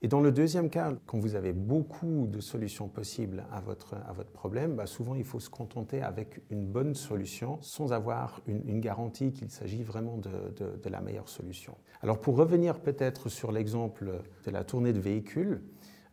Et 0.05 0.09
dans 0.09 0.21
le 0.21 0.33
deuxième 0.33 0.69
cas, 0.69 0.93
quand 1.07 1.21
vous 1.21 1.37
avez 1.37 1.53
beaucoup 1.53 2.27
de 2.27 2.41
solutions 2.41 2.89
possibles 2.89 3.45
à 3.53 3.61
votre, 3.61 3.95
à 3.95 4.13
votre 4.13 4.31
problème, 4.33 4.75
bah, 4.75 4.87
souvent 4.87 5.15
il 5.15 5.23
faut 5.23 5.39
se 5.39 5.49
contenter 5.49 6.03
avec 6.03 6.41
une 6.51 6.67
bonne 6.67 6.97
solution 6.97 7.59
sans 7.61 7.93
avoir 7.93 8.41
une, 8.49 8.81
garantie 8.81 9.31
qu'il 9.31 9.49
s'agit 9.49 9.85
vraiment 9.85 10.17
de, 10.17 10.53
de, 10.83 10.89
la 10.91 11.01
meilleure 11.01 11.29
solution. 11.29 11.77
Alors 12.03 12.21
pour 12.21 12.37
revenir 12.37 12.81
peut-être 12.81 13.29
sur 13.29 13.53
l'exemple 13.53 14.23
de 14.45 14.51
la 14.51 14.65
tournée 14.65 14.93
de 14.93 14.99
véhicules, 14.99 15.63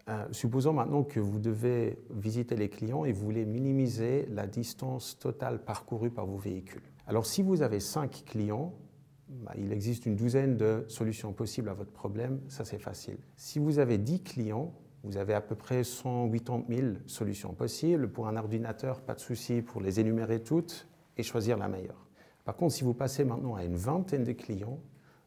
euh, 0.07 0.25
supposons 0.31 0.73
maintenant 0.73 1.03
que 1.03 1.19
vous 1.19 1.39
devez 1.39 1.97
visiter 2.11 2.55
les 2.55 2.69
clients 2.69 3.05
et 3.05 3.11
vous 3.11 3.25
voulez 3.25 3.45
minimiser 3.45 4.27
la 4.29 4.45
distance 4.45 5.17
totale 5.17 5.63
parcourue 5.63 6.11
par 6.11 6.27
vos 6.27 6.37
véhicules. 6.37 6.83
Alors 7.07 7.25
si 7.25 7.41
vous 7.41 7.63
avez 7.63 7.79
cinq 7.79 8.23
clients, 8.27 8.71
bah, 9.29 9.53
il 9.57 9.71
existe 9.71 10.05
une 10.05 10.15
douzaine 10.15 10.57
de 10.57 10.85
solutions 10.87 11.33
possibles 11.33 11.69
à 11.69 11.73
votre 11.73 11.91
problème, 11.91 12.41
ça 12.47 12.65
c'est 12.65 12.79
facile. 12.79 13.17
Si 13.37 13.59
vous 13.59 13.79
avez 13.79 13.97
10 13.97 14.23
clients, 14.23 14.73
vous 15.03 15.17
avez 15.17 15.33
à 15.33 15.41
peu 15.41 15.55
près 15.55 15.83
180 15.83 16.65
000 16.67 16.87
solutions 17.05 17.53
possibles. 17.53 18.09
Pour 18.09 18.27
un 18.27 18.35
ordinateur, 18.35 19.01
pas 19.01 19.13
de 19.13 19.19
souci 19.19 19.61
pour 19.61 19.81
les 19.81 19.99
énumérer 19.99 20.41
toutes 20.41 20.87
et 21.15 21.23
choisir 21.23 21.57
la 21.57 21.67
meilleure. 21.67 22.07
Par 22.43 22.55
contre, 22.55 22.73
si 22.73 22.83
vous 22.83 22.93
passez 22.93 23.23
maintenant 23.23 23.55
à 23.55 23.63
une 23.63 23.75
vingtaine 23.75 24.23
de 24.23 24.33
clients, 24.33 24.79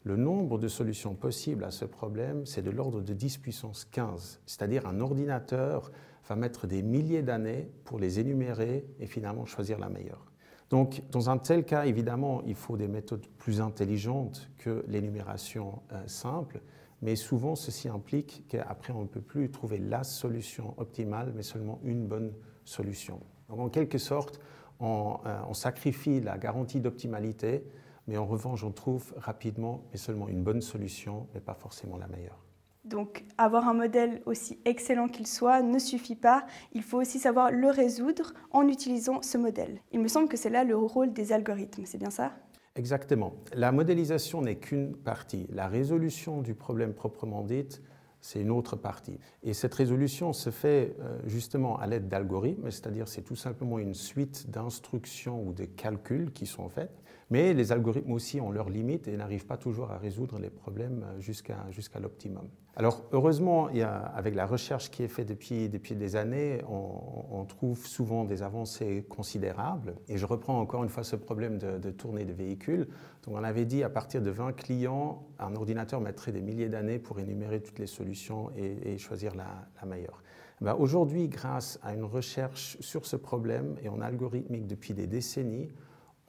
le 0.04 0.16
nombre 0.16 0.58
de 0.58 0.66
solutions 0.66 1.14
possibles 1.14 1.64
à 1.64 1.70
ce 1.70 1.84
problème, 1.84 2.44
c'est 2.44 2.62
de 2.62 2.70
l'ordre 2.70 3.00
de 3.00 3.14
10 3.14 3.38
puissance 3.38 3.84
15. 3.84 4.40
C'est-à-dire 4.46 4.86
un 4.86 5.00
ordinateur 5.00 5.92
va 6.28 6.34
mettre 6.34 6.66
des 6.66 6.82
milliers 6.82 7.22
d'années 7.22 7.70
pour 7.84 7.98
les 7.98 8.18
énumérer 8.18 8.84
et 8.98 9.06
finalement 9.06 9.46
choisir 9.46 9.78
la 9.78 9.88
meilleure. 9.88 10.31
Donc, 10.72 11.02
dans 11.10 11.28
un 11.28 11.36
tel 11.36 11.66
cas, 11.66 11.84
évidemment, 11.84 12.40
il 12.46 12.54
faut 12.54 12.78
des 12.78 12.88
méthodes 12.88 13.26
plus 13.36 13.60
intelligentes 13.60 14.48
que 14.56 14.86
l'énumération 14.88 15.82
euh, 15.92 16.02
simple, 16.06 16.62
mais 17.02 17.14
souvent 17.14 17.56
ceci 17.56 17.90
implique 17.90 18.46
qu'après, 18.48 18.94
on 18.94 19.02
ne 19.02 19.06
peut 19.06 19.20
plus 19.20 19.50
trouver 19.50 19.76
la 19.76 20.02
solution 20.02 20.72
optimale, 20.78 21.34
mais 21.36 21.42
seulement 21.42 21.78
une 21.84 22.06
bonne 22.06 22.32
solution. 22.64 23.20
Donc, 23.50 23.60
en 23.60 23.68
quelque 23.68 23.98
sorte, 23.98 24.40
on, 24.80 25.18
euh, 25.26 25.40
on 25.46 25.52
sacrifie 25.52 26.22
la 26.22 26.38
garantie 26.38 26.80
d'optimalité, 26.80 27.66
mais 28.06 28.16
en 28.16 28.24
revanche, 28.24 28.64
on 28.64 28.72
trouve 28.72 29.12
rapidement, 29.18 29.84
mais 29.92 29.98
seulement 29.98 30.28
une 30.28 30.42
bonne 30.42 30.62
solution, 30.62 31.26
mais 31.34 31.40
pas 31.40 31.54
forcément 31.54 31.98
la 31.98 32.08
meilleure. 32.08 32.42
Donc 32.84 33.24
avoir 33.38 33.68
un 33.68 33.74
modèle 33.74 34.22
aussi 34.26 34.58
excellent 34.64 35.06
qu'il 35.06 35.26
soit 35.28 35.62
ne 35.62 35.78
suffit 35.78 36.16
pas, 36.16 36.44
il 36.72 36.82
faut 36.82 37.00
aussi 37.00 37.20
savoir 37.20 37.52
le 37.52 37.68
résoudre 37.70 38.34
en 38.50 38.66
utilisant 38.66 39.22
ce 39.22 39.38
modèle. 39.38 39.80
Il 39.92 40.00
me 40.00 40.08
semble 40.08 40.28
que 40.28 40.36
c'est 40.36 40.50
là 40.50 40.64
le 40.64 40.76
rôle 40.76 41.12
des 41.12 41.32
algorithmes, 41.32 41.84
c'est 41.86 41.98
bien 41.98 42.10
ça? 42.10 42.32
Exactement. 42.74 43.34
La 43.52 43.70
modélisation 43.70 44.42
n'est 44.42 44.56
qu'une 44.56 44.96
partie. 44.96 45.46
La 45.50 45.68
résolution 45.68 46.42
du 46.42 46.54
problème 46.54 46.92
proprement 46.92 47.42
dite, 47.42 47.82
c'est 48.20 48.40
une 48.40 48.50
autre 48.50 48.76
partie. 48.76 49.18
Et 49.42 49.52
cette 49.52 49.74
résolution 49.74 50.32
se 50.32 50.50
fait 50.50 50.96
euh, 51.00 51.18
justement 51.26 51.78
à 51.78 51.86
l'aide 51.86 52.08
d'algorithmes, 52.08 52.70
c'est-à-dire 52.70 53.06
c'est 53.06 53.22
tout 53.22 53.36
simplement 53.36 53.78
une 53.78 53.94
suite 53.94 54.50
d'instructions 54.50 55.42
ou 55.42 55.52
de 55.52 55.66
calculs 55.66 56.32
qui 56.32 56.46
sont 56.46 56.68
faits 56.68 56.90
mais 57.32 57.54
les 57.54 57.72
algorithmes 57.72 58.12
aussi 58.12 58.42
ont 58.42 58.50
leurs 58.50 58.68
limites 58.68 59.08
et 59.08 59.16
n'arrivent 59.16 59.46
pas 59.46 59.56
toujours 59.56 59.90
à 59.90 59.96
résoudre 59.96 60.38
les 60.38 60.50
problèmes 60.50 61.06
jusqu'à 61.18 61.64
jusqu'à 61.70 61.98
l'optimum. 61.98 62.46
Alors 62.76 63.04
heureusement, 63.12 63.68
avec 64.14 64.34
la 64.34 64.44
recherche 64.44 64.90
qui 64.90 65.02
est 65.02 65.08
faite 65.08 65.28
depuis, 65.28 65.70
depuis 65.70 65.94
des 65.94 66.14
années, 66.16 66.62
on, 66.68 67.44
trouve 67.46 67.86
souvent 67.86 68.24
des 68.24 68.42
avancées 68.42 69.04
considérables. 69.08 69.94
Et 70.08 70.16
je 70.16 70.26
reprends 70.26 70.58
encore 70.60 70.82
une 70.82 70.88
fois 70.88 71.04
ce 71.04 71.16
problème 71.16 71.58
de, 71.58 71.78
de 71.78 71.90
tournée 71.90 72.24
de 72.24 72.32
véhicules. 72.32 72.86
Donc 73.24 73.34
on 73.36 73.44
avait 73.44 73.64
dit 73.64 73.82
à 73.82 73.90
partir 73.90 74.20
de 74.20 74.30
20 74.30 74.52
clients, 74.52 75.26
un 75.38 75.54
ordinateur 75.54 76.00
mettrait 76.00 76.32
des 76.32 76.42
milliers 76.42 76.68
d'années 76.68 76.98
pour 76.98 77.18
énumérer 77.18 77.60
toutes 77.60 77.78
les 77.78 77.86
solutions 77.86 78.50
et, 78.56 78.98
choisir 78.98 79.34
la, 79.34 79.86
meilleure. 79.86 80.22
Ben 80.60 80.74
Aujourd'hui, 80.78 81.28
grâce 81.28 81.78
à 81.82 81.94
une 81.94 82.04
recherche 82.04 82.76
sur 82.80 83.06
ce 83.06 83.16
problème 83.16 83.76
et 83.82 83.88
en 83.88 84.00
algorithmique 84.00 84.66
depuis 84.66 84.94
des 84.94 85.06
décennies, 85.06 85.68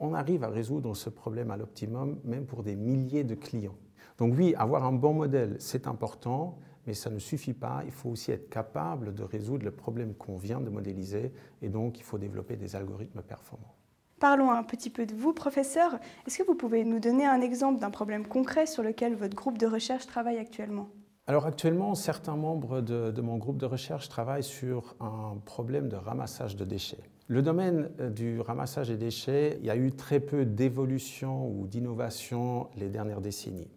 on 0.04 0.14
arrive 0.14 0.44
à 0.44 0.48
résoudre 0.48 0.94
ce 0.94 1.10
problème 1.10 1.50
à 1.50 1.56
l'optimum, 1.56 2.20
même 2.24 2.46
pour 2.46 2.62
des 2.62 2.76
milliers 2.76 3.24
de 3.24 3.34
clients. 3.34 3.76
Donc 4.18 4.34
oui, 4.36 4.54
avoir 4.56 4.84
un 4.84 4.92
bon 4.92 5.14
modèle, 5.14 5.56
c'est 5.58 5.86
important, 5.86 6.58
mais 6.86 6.94
ça 6.94 7.10
ne 7.10 7.18
suffit 7.18 7.54
pas. 7.54 7.82
Il 7.84 7.90
faut 7.90 8.10
aussi 8.10 8.30
être 8.30 8.48
capable 8.48 9.14
de 9.14 9.22
résoudre 9.22 9.64
le 9.64 9.70
problème 9.70 10.14
qu'on 10.14 10.36
vient 10.36 10.60
de 10.60 10.70
modéliser, 10.70 11.32
et 11.62 11.68
donc 11.68 11.98
il 11.98 12.02
faut 12.04 12.18
développer 12.18 12.56
des 12.56 12.76
algorithmes 12.76 13.22
performants. 13.22 13.74
Parlons 14.20 14.50
un 14.50 14.62
petit 14.62 14.90
peu 14.90 15.06
de 15.06 15.14
vous, 15.14 15.32
professeur. 15.32 15.98
Est-ce 16.26 16.38
que 16.38 16.44
vous 16.44 16.54
pouvez 16.54 16.84
nous 16.84 17.00
donner 17.00 17.26
un 17.26 17.40
exemple 17.40 17.80
d'un 17.80 17.90
problème 17.90 18.26
concret 18.26 18.66
sur 18.66 18.82
lequel 18.82 19.16
votre 19.16 19.34
groupe 19.34 19.58
de 19.58 19.66
recherche 19.66 20.06
travaille 20.06 20.38
actuellement? 20.38 20.88
Alors 21.26 21.46
actuellement, 21.46 21.94
certains 21.94 22.36
membres 22.36 22.82
de, 22.82 23.20
mon 23.22 23.38
groupe 23.38 23.56
de 23.56 23.64
recherche 23.64 24.10
travaillent 24.10 24.42
sur 24.42 24.94
un 25.00 25.38
problème 25.46 25.88
de 25.88 25.96
ramassage 25.96 26.54
de 26.54 26.66
déchets. 26.66 27.02
Le 27.28 27.40
domaine 27.40 27.88
euh, 28.00 28.10
du 28.10 28.40
ramassage 28.40 28.88
des 28.88 28.98
déchets, 28.98 29.56
il 29.60 29.66
y 29.66 29.70
a 29.70 29.76
eu 29.76 29.92
très 29.92 30.20
peu 30.20 30.44
d'évolution 30.44 31.48
ou 31.48 31.66
d'innovation 31.66 32.68
les 32.76 32.90
dernières 32.90 33.22
décennies. 33.22 33.70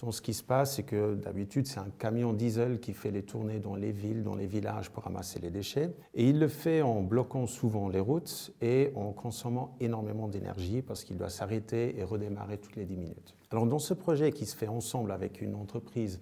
Donc 0.00 0.14
ce 0.14 0.22
qui 0.22 0.32
se 0.32 0.42
passe, 0.42 0.76
c'est 0.76 0.82
que 0.82 1.14
d'habitude, 1.14 1.66
c'est 1.66 1.78
un 1.78 1.90
camion 1.98 2.32
diesel 2.32 2.80
qui 2.80 2.94
fait 2.94 3.10
les 3.10 3.22
tournées 3.22 3.58
dans 3.58 3.74
les 3.74 3.92
villes, 3.92 4.22
dans 4.22 4.34
les 4.34 4.46
villages 4.46 4.90
pour 4.90 5.04
ramasser 5.04 5.38
les 5.40 5.50
déchets. 5.50 5.94
Et 6.14 6.28
il 6.28 6.38
le 6.40 6.48
fait 6.48 6.80
en 6.80 7.02
bloquant 7.02 7.46
souvent 7.46 7.90
les 7.90 8.00
routes 8.00 8.52
et 8.62 8.92
en 8.96 9.12
consommant 9.12 9.76
énormément 9.78 10.26
d'énergie 10.26 10.80
parce 10.80 11.04
qu'il 11.04 11.18
doit 11.18 11.30
s'arrêter 11.30 11.98
et 11.98 12.02
redémarrer 12.02 12.56
toutes 12.56 12.76
les 12.76 12.86
10 12.86 12.96
minutes. 12.96 13.36
Alors 13.50 13.66
dans 13.66 13.78
ce 13.78 13.92
projet 13.92 14.32
qui 14.32 14.46
se 14.46 14.56
fait 14.56 14.68
ensemble 14.68 15.12
avec 15.12 15.42
une 15.42 15.54
entreprise 15.54 16.18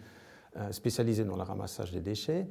euh, 0.56 0.70
spécialisée 0.70 1.24
dans 1.24 1.36
le 1.36 1.42
ramassage 1.42 1.92
des 1.92 2.00
déchets. 2.00 2.46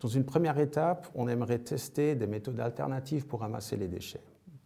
Dans 0.00 0.08
une 0.08 0.24
première 0.24 0.58
étape, 0.58 1.08
on 1.14 1.28
aimerait 1.28 1.60
tester 1.60 2.16
des 2.16 2.26
méthodes 2.26 2.58
alternatives 2.58 3.26
pour 3.26 3.40
ramasser 3.40 3.76
les 3.76 3.86
déchets. 3.86 4.24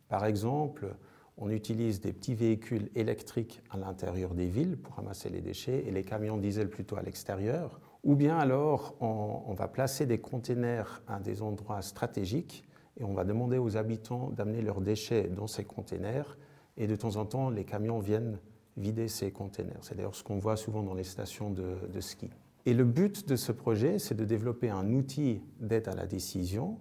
Par 0.09 0.25
exemple, 0.25 0.95
on 1.37 1.50
utilise 1.50 2.00
des 2.00 2.12
petits 2.12 2.35
véhicules 2.35 2.88
électriques 2.95 3.62
à 3.71 3.76
l'intérieur 3.76 4.35
des 4.35 4.47
villes 4.47 4.78
pour 4.78 4.95
ramasser 4.95 5.28
les 5.28 5.40
déchets 5.40 5.85
et 5.87 5.90
les 5.90 6.02
camions 6.02 6.38
diesel 6.38 6.71
plutôt 6.71 6.97
à 6.97 7.02
l'extérieur. 7.02 7.78
Ou 8.04 8.16
bien 8.16 8.38
alors, 8.38 8.95
on, 9.00 9.52
va 9.52 9.68
placer 9.68 10.07
des 10.07 10.18
containers 10.18 11.02
à 11.07 11.21
des 11.21 11.42
endroits 11.42 11.83
stratégiques 11.83 12.64
et 12.97 13.04
on 13.04 13.12
va 13.12 13.25
demander 13.25 13.59
aux 13.59 13.76
habitants 13.76 14.30
d'amener 14.30 14.62
leurs 14.62 14.80
déchets 14.80 15.28
dans 15.28 15.47
ces 15.47 15.64
containers. 15.64 16.38
Et 16.78 16.87
de 16.87 16.97
temps 16.97 17.16
en 17.16 17.26
temps, 17.26 17.50
les 17.50 17.64
camions 17.64 17.99
viennent 17.99 18.40
vider 18.76 19.09
ces 19.09 19.30
containers. 19.30 19.78
C'est 19.83 19.95
d'ailleurs 19.95 20.14
ce 20.14 20.25
qu'on 20.25 20.38
voit 20.38 20.57
souvent 20.57 20.83
dans 20.83 20.95
les 20.95 21.04
stations 21.04 21.50
de 21.50 22.00
ski. 22.00 22.30
Et 22.69 22.75
le 22.75 22.85
but 22.85 23.27
de 23.27 23.35
ce 23.35 23.51
projet, 23.51 23.99
c'est 23.99 24.15
de 24.15 24.27
développer 24.27 24.69
un 24.69 24.93
outil 24.93 25.41
d'aide 25.59 25.89
à 25.89 25.95
la 25.95 26.07
décision 26.07 26.77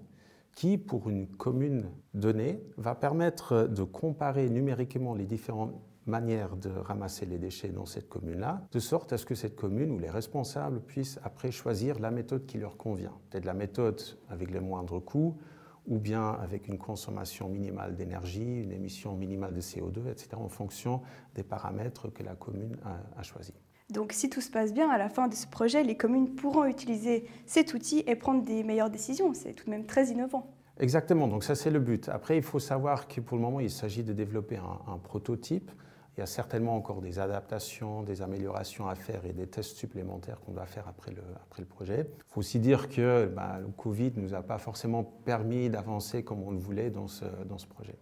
qui, 0.53 0.77
pour 0.77 1.09
une 1.09 1.27
commune 1.27 1.89
donnée, 2.13 2.61
va 2.75 2.93
permettre 2.93 3.69
de 3.69 3.83
comparer 3.83 4.49
numériquement 4.49 5.15
les 5.15 5.25
différentes 5.25 5.81
manières 6.05 6.57
de 6.57 6.71
ramasser 6.71 7.25
les 7.25 7.37
déchets 7.37 7.69
dans 7.69 7.85
cette 7.85 8.09
commune-là, 8.09 8.67
de 8.69 8.79
sorte 8.79 9.13
à 9.13 9.17
ce 9.17 9.25
que 9.25 9.33
cette 9.33 9.55
commune 9.55 9.91
ou 9.91 9.97
les 9.97 10.09
responsables 10.09 10.81
puissent 10.81 11.21
après 11.23 11.51
choisir 11.51 11.99
la 11.99 12.11
méthode 12.11 12.45
qui 12.45 12.57
leur 12.57 12.75
convient. 12.75 13.13
Peut-être 13.29 13.45
la 13.45 13.53
méthode 13.53 14.01
avec 14.27 14.51
les 14.51 14.59
moindres 14.59 15.01
coûts, 15.01 15.37
ou 15.85 15.99
bien 15.99 16.31
avec 16.31 16.67
une 16.67 16.79
consommation 16.79 17.47
minimale 17.47 17.95
d'énergie, 17.95 18.61
une 18.61 18.73
émission 18.73 19.15
minimale 19.15 19.53
de 19.53 19.61
CO2, 19.61 20.09
etc., 20.11 20.31
en 20.33 20.49
fonction 20.49 21.01
des 21.33 21.43
paramètres 21.43 22.09
que 22.09 22.23
la 22.23 22.35
commune 22.35 22.75
a, 22.83 22.99
a 23.17 23.23
choisis. 23.23 23.53
Donc 23.89 24.11
si 24.11 24.29
tout 24.29 24.41
se 24.41 24.51
passe 24.51 24.73
bien, 24.73 24.89
à 24.89 24.97
la 24.97 25.07
fin 25.07 25.29
de 25.29 25.33
ce 25.33 25.47
projet, 25.47 25.81
les 25.83 25.95
communes 25.95 26.35
pourront 26.35 26.65
utiliser 26.65 27.25
cet 27.45 27.73
outil 27.73 28.03
et 28.05 28.15
prendre 28.15 28.43
des 28.43 28.63
meilleures 28.63 28.89
décisions. 28.89 29.33
C'est 29.33 29.53
tout 29.53 29.65
de 29.65 29.69
même 29.69 29.85
très 29.85 30.07
innovant. 30.07 30.51
Exactement, 30.79 31.27
donc 31.27 31.43
ça 31.43 31.55
c'est 31.55 31.71
le 31.71 31.79
but. 31.79 32.09
Après, 32.09 32.37
il 32.37 32.43
faut 32.43 32.59
savoir 32.59 33.07
que 33.07 33.21
pour 33.21 33.37
le 33.37 33.43
moment, 33.43 33.59
il 33.61 33.71
s'agit 33.71 34.03
de 34.03 34.13
développer 34.13 34.57
un, 34.57 34.97
prototype. 34.97 35.71
Il 36.15 36.19
y 36.19 36.23
a 36.23 36.25
certainement 36.25 36.75
encore 36.75 37.01
des 37.01 37.19
adaptations, 37.19 38.03
des 38.03 38.21
améliorations 38.21 38.87
à 38.87 38.95
faire 38.95 39.23
et 39.25 39.33
des 39.33 39.47
tests 39.47 39.77
supplémentaires 39.77 40.41
qu'on 40.41 40.51
doit 40.51 40.65
faire 40.65 40.87
après 40.87 41.11
le, 41.11 41.21
après 41.43 41.61
le 41.61 41.67
projet. 41.67 42.07
Il 42.17 42.33
faut 42.33 42.39
aussi 42.39 42.59
dire 42.59 42.89
que 42.89 43.27
bah, 43.27 43.57
le 43.61 43.67
Covid 43.67 44.13
ne 44.17 44.21
nous 44.21 44.33
a 44.33 44.41
pas 44.41 44.57
forcément 44.57 45.03
permis 45.03 45.69
d'avancer 45.69 46.23
comme 46.23 46.43
on 46.43 46.51
le 46.51 46.57
voulait 46.57 46.89
dans 46.89 47.07
ce, 47.07 47.25
dans 47.45 47.57
ce 47.57 47.67
projet. 47.67 47.95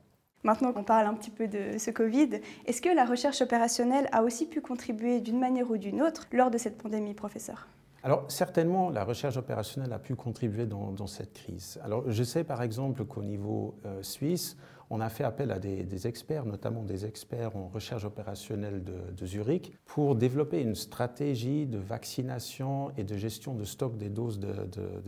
Maintenant 0.46 0.74
qu'on 0.74 0.84
parle 0.84 1.08
un 1.08 1.16
petit 1.16 1.32
peu 1.32 1.48
de 1.48 1.80
ce 1.80 1.90
Covid, 1.90 2.30
est-ce 2.68 2.80
que 2.80 2.96
la 2.96 3.04
recherche 3.04 3.42
opérationnelle 3.42 4.08
a 4.12 4.22
aussi 4.22 4.46
pu 4.46 4.62
contribuer 4.62 5.20
d'une 5.20 5.40
manière 5.40 5.72
ou 5.72 5.78
d'une 5.78 6.04
autre 6.04 6.28
lors 6.32 6.52
de 6.52 6.60
cette 6.60 6.78
pandémie, 6.78 7.16
professeur? 7.16 7.68
Alors 8.04 8.26
certainement, 8.28 8.92
la 8.92 9.04
recherche 9.04 9.38
opérationnelle 9.38 9.92
a 9.92 9.98
pu 9.98 10.14
contribuer 10.14 10.68
dans, 10.68 11.08
cette 11.08 11.34
crise. 11.34 11.80
Alors 11.84 12.04
je 12.06 12.24
sais 12.24 12.44
par 12.44 12.62
exemple 12.62 13.06
qu'au 13.06 13.24
niveau 13.24 13.74
euh, 13.88 14.04
suisse, 14.04 14.56
on 14.90 15.02
a 15.02 15.10
fait 15.10 15.24
appel 15.24 15.52
à 15.52 15.60
des, 15.60 16.08
experts, 16.08 16.46
notamment 16.46 16.84
des 16.84 17.06
experts 17.06 17.56
en 17.56 17.68
recherche 17.68 18.06
opérationnelle 18.06 18.84
de, 18.84 19.26
Zurich, 19.26 19.74
pour 19.86 20.16
développer 20.16 20.62
une 20.62 20.76
stratégie 20.76 21.66
de 21.66 21.78
vaccination 21.78 22.92
et 22.98 23.04
de 23.04 23.18
gestion 23.18 23.56
de 23.56 23.64
stock 23.64 23.98
des 23.98 24.10
doses 24.10 24.40
de, 24.40 24.52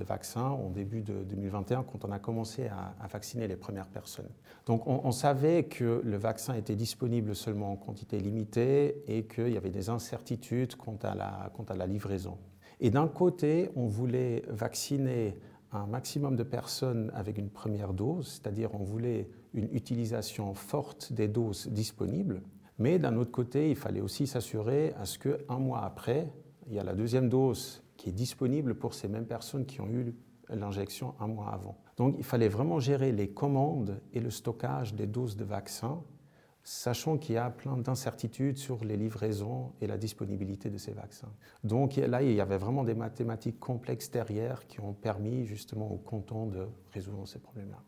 vaccins 0.03 0.50
en 0.50 0.69
début 0.69 1.01
de 1.01 1.24
2021, 1.24 1.84
quand 1.84 2.05
on 2.05 2.12
a 2.12 2.19
commencé 2.19 2.67
à, 2.67 3.07
vacciner 3.07 3.48
les 3.48 3.55
premières 3.55 3.88
personnes. 3.88 4.29
Donc 4.65 4.86
on, 4.86 5.12
savait 5.12 5.63
que 5.63 6.01
le 6.03 6.17
vaccin 6.17 6.53
était 6.55 6.75
disponible 6.75 7.36
seulement 7.36 7.72
en 7.72 7.75
quantité 7.75 8.19
limitée 8.19 9.03
et 9.07 9.24
qu'il 9.24 9.53
y 9.53 9.57
avait 9.57 9.69
des 9.69 9.89
incertitudes 9.89 10.75
quant 10.75 10.98
à 11.03 11.15
la, 11.15 11.51
quant 11.55 11.63
à 11.63 11.75
la 11.75 11.88
livraison. 11.88 12.38
Et 12.79 12.89
d'un 12.89 13.07
côté, 13.07 13.69
on 13.75 13.88
voulait 13.88 14.43
vacciner 14.50 15.38
un 15.72 15.86
maximum 15.86 16.36
de 16.36 16.43
personnes 16.43 17.12
avec 17.13 17.38
une 17.38 17.50
première 17.50 17.93
dose, 17.93 18.27
c'est-à-dire 18.41 18.74
on 18.74 18.84
voulait 18.84 19.29
une 19.57 19.73
utilisation 19.73 20.53
forte 20.53 21.11
des 21.11 21.27
doses 21.27 21.67
disponibles, 21.67 22.41
mais 22.77 22.99
d'un 22.99 23.17
autre 23.17 23.31
côté, 23.31 23.69
il 23.69 23.75
fallait 23.75 24.01
aussi 24.01 24.27
s'assurer 24.27 24.93
à 24.99 25.05
ce 25.05 25.17
qu'un 25.17 25.57
mois 25.57 25.83
après, 25.83 26.31
il 26.67 26.75
y 26.75 26.79
a 26.79 26.83
la 26.83 26.93
deuxième 26.93 27.27
dose 27.27 27.83
qui 27.97 28.09
est 28.09 28.13
disponible 28.13 28.75
pour 28.75 28.93
ces 28.93 29.07
mêmes 29.07 29.25
personnes 29.25 29.65
qui 29.65 29.81
ont 29.81 29.89
eu 29.89 30.13
l'injection 30.49 31.15
un 31.19 31.27
mois 31.27 31.49
avant. 31.49 31.77
Donc 31.97 32.15
il 32.17 32.23
fallait 32.23 32.47
vraiment 32.47 32.79
gérer 32.79 33.11
les 33.11 33.29
commandes 33.29 33.99
et 34.13 34.19
le 34.19 34.29
stockage 34.29 34.93
des 34.93 35.07
doses 35.07 35.35
de 35.35 35.43
vaccins 35.43 36.03
sachant 36.63 37.17
qu'il 37.17 37.35
y 37.35 37.37
a 37.37 37.49
plein 37.49 37.77
d'incertitudes 37.77 38.57
sur 38.57 38.83
les 38.83 38.97
livraisons 38.97 39.71
et 39.79 39.87
la 39.87 39.97
disponibilité 39.97 40.69
de 40.69 40.77
ces 40.77 40.91
vaccins. 40.91 41.31
Donc 41.63 41.95
là, 41.95 42.21
il 42.21 42.33
y 42.33 42.41
avait 42.41 42.57
vraiment 42.57 42.83
des 42.83 42.93
mathématiques 42.93 43.57
complexes 43.57 44.11
derrière 44.11 44.67
qui 44.67 44.81
ont 44.81 44.93
permis 44.93 45.45
justement 45.45 45.89
aux 45.89 45.97
cantons 45.97 46.45
de 46.45 46.67
résoudre 46.91 47.25
ces 47.25 47.39
problèmes-là. 47.39 47.81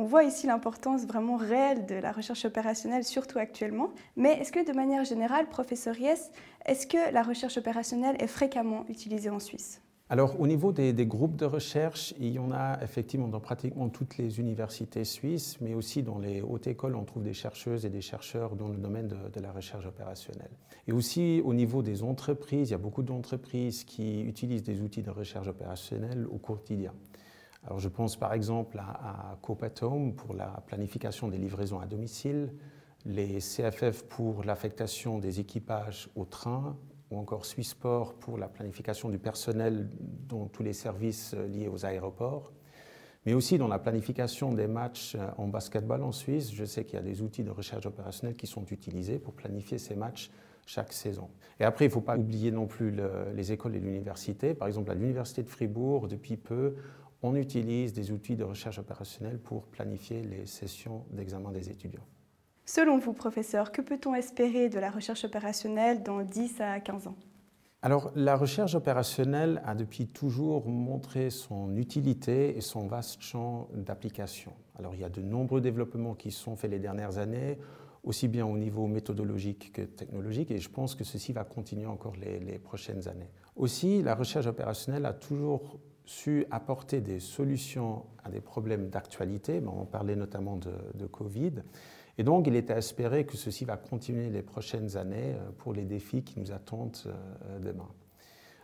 On 0.00 0.04
voit 0.04 0.22
ici 0.22 0.46
l'importance 0.46 1.06
vraiment 1.06 1.36
réelle 1.36 1.84
de 1.84 1.96
la 1.96 2.12
recherche 2.12 2.44
opérationnelle, 2.44 3.02
surtout 3.02 3.40
actuellement. 3.40 3.90
Mais 4.14 4.34
est-ce 4.34 4.52
que 4.52 4.64
de 4.64 4.72
manière 4.72 5.04
générale, 5.04 5.48
professeur 5.48 5.98
Yes, 5.98 6.30
est-ce 6.66 6.86
que 6.86 7.12
la 7.12 7.24
recherche 7.24 7.56
opérationnelle 7.56 8.14
est 8.20 8.28
fréquemment 8.28 8.84
utilisée 8.88 9.28
en 9.28 9.40
Suisse? 9.40 9.82
Alors, 10.08 10.40
au 10.40 10.46
niveau 10.46 10.70
des, 10.70 10.94
groupes 11.04 11.34
de 11.34 11.46
recherche, 11.46 12.14
il 12.20 12.28
y 12.28 12.38
en 12.38 12.52
a 12.52 12.78
effectivement 12.80 13.26
dans 13.26 13.40
pratiquement 13.40 13.88
toutes 13.88 14.18
les 14.18 14.38
universités 14.38 15.02
suisses, 15.02 15.60
mais 15.60 15.74
aussi 15.74 16.04
dans 16.04 16.20
les 16.20 16.42
hautes 16.42 16.68
écoles, 16.68 16.94
on 16.94 17.04
trouve 17.04 17.24
des 17.24 17.34
chercheuses 17.34 17.84
et 17.84 17.90
des 17.90 18.00
chercheurs 18.00 18.54
dans 18.54 18.68
le 18.68 18.76
domaine 18.76 19.08
de, 19.08 19.40
la 19.40 19.50
recherche 19.50 19.84
opérationnelle. 19.84 20.52
Et 20.86 20.92
aussi 20.92 21.42
au 21.44 21.54
niveau 21.54 21.82
des 21.82 22.04
entreprises, 22.04 22.68
il 22.68 22.72
y 22.72 22.74
a 22.76 22.78
beaucoup 22.78 23.02
d'entreprises 23.02 23.82
qui 23.82 24.20
utilisent 24.20 24.62
des 24.62 24.80
outils 24.80 25.02
de 25.02 25.10
recherche 25.10 25.48
opérationnelle 25.48 26.24
au 26.30 26.38
quotidien. 26.38 26.92
Alors, 27.64 27.78
je 27.78 27.88
pense 27.88 28.16
par 28.16 28.32
exemple 28.32 28.78
à, 28.78 29.32
à 29.32 29.36
Copatome 29.42 30.14
pour 30.14 30.34
la 30.34 30.62
planification 30.66 31.28
des 31.28 31.38
livraisons 31.38 31.80
à 31.80 31.86
domicile, 31.86 32.52
les 33.04 33.38
CFF 33.38 34.04
pour 34.04 34.44
l'affectation 34.44 35.18
des 35.18 35.40
équipages 35.40 36.08
au 36.14 36.24
train 36.24 36.76
ou 37.10 37.18
encore 37.18 37.46
Swissport 37.46 38.14
pour 38.14 38.38
la 38.38 38.48
planification 38.48 39.08
du 39.08 39.18
personnel 39.18 39.88
dans 40.28 40.46
tous 40.46 40.62
les 40.62 40.72
services 40.72 41.34
liés 41.34 41.68
aux 41.68 41.86
aéroports, 41.86 42.52
mais 43.24 43.34
aussi 43.34 43.58
dans 43.58 43.68
la 43.68 43.78
planification 43.78 44.52
des 44.52 44.66
matchs 44.66 45.16
en 45.38 45.48
basketball 45.48 46.02
en 46.02 46.12
Suisse. 46.12 46.52
Je 46.52 46.64
sais 46.64 46.84
qu'il 46.84 46.94
y 46.94 46.98
a 46.98 47.04
des 47.04 47.22
outils 47.22 47.44
de 47.44 47.50
recherche 47.50 47.86
opérationnelle 47.86 48.36
qui 48.36 48.46
sont 48.46 48.64
utilisés 48.66 49.18
pour 49.18 49.32
planifier 49.32 49.78
ces 49.78 49.96
matchs 49.96 50.30
chaque 50.66 50.92
saison. 50.92 51.30
Et 51.60 51.64
après, 51.64 51.86
il 51.86 51.88
ne 51.88 51.94
faut 51.94 52.02
pas 52.02 52.18
oublier 52.18 52.50
non 52.50 52.66
plus 52.66 52.94
les 53.34 53.52
écoles 53.52 53.74
et 53.74 53.80
l'université. 53.80 54.52
Par 54.52 54.68
exemple, 54.68 54.90
à 54.90 54.94
l'université 54.94 55.42
de 55.42 55.48
Fribourg, 55.48 56.08
depuis 56.08 56.36
peu, 56.36 56.76
on 57.22 57.34
utilise 57.34 57.92
des 57.92 58.12
outils 58.12 58.36
de 58.36 58.44
recherche 58.44 58.78
opérationnelle 58.78 59.38
pour 59.38 59.66
planifier 59.66 60.22
les 60.22 60.46
sessions 60.46 61.04
d'examen 61.10 61.50
des 61.50 61.70
étudiants. 61.70 62.06
Selon 62.64 62.98
vous, 62.98 63.14
professeur, 63.14 63.72
que 63.72 63.80
peut-on 63.80 64.14
espérer 64.14 64.68
de 64.68 64.78
la 64.78 64.90
recherche 64.90 65.24
opérationnelle 65.24 66.02
dans 66.02 66.22
10 66.22 66.60
à 66.60 66.80
15 66.80 67.06
ans? 67.06 67.16
Alors, 67.80 68.10
la 68.16 68.36
recherche 68.36 68.74
opérationnelle 68.74 69.62
a 69.64 69.76
depuis 69.76 70.08
toujours 70.08 70.66
montré 70.68 71.30
son 71.30 71.76
utilité 71.76 72.56
et 72.56 72.60
son 72.60 72.88
vaste 72.88 73.22
champ 73.22 73.68
d'application. 73.72 74.52
Alors, 74.78 74.96
il 74.96 75.00
y 75.00 75.04
a 75.04 75.08
de 75.08 75.22
nombreux 75.22 75.60
développements 75.60 76.14
qui 76.14 76.32
sont 76.32 76.56
faits 76.56 76.72
les 76.72 76.80
dernières 76.80 77.18
années, 77.18 77.56
aussi 78.02 78.26
bien 78.26 78.44
au 78.46 78.58
niveau 78.58 78.88
méthodologique 78.88 79.72
que 79.72 79.82
technologique, 79.82 80.50
et 80.50 80.58
je 80.58 80.68
pense 80.68 80.96
que 80.96 81.04
ceci 81.04 81.32
va 81.32 81.44
continuer 81.44 81.86
encore 81.86 82.14
les, 82.16 82.58
prochaines 82.58 83.06
années. 83.06 83.30
Aussi, 83.54 84.02
la 84.02 84.16
recherche 84.16 84.46
opérationnelle 84.46 85.06
a 85.06 85.12
toujours 85.12 85.78
su 86.08 86.46
apporter 86.50 87.02
des 87.02 87.20
solutions 87.20 88.06
à 88.24 88.30
des 88.30 88.40
problèmes 88.40 88.88
d'actualité. 88.88 89.60
On 89.66 89.84
parlait 89.84 90.16
notamment 90.16 90.56
de, 90.56 91.06
Covid. 91.06 91.52
Et 92.16 92.24
donc, 92.24 92.46
il 92.46 92.56
est 92.56 92.70
à 92.70 92.78
espérer 92.78 93.26
que 93.26 93.36
ceci 93.36 93.66
va 93.66 93.76
continuer 93.76 94.30
les 94.30 94.40
prochaines 94.40 94.96
années 94.96 95.34
euh, 95.34 95.50
pour 95.58 95.74
les 95.74 95.84
défis 95.84 96.22
qui 96.22 96.40
nous 96.40 96.50
attendent 96.50 96.96
euh, 97.06 97.58
demain. 97.60 97.88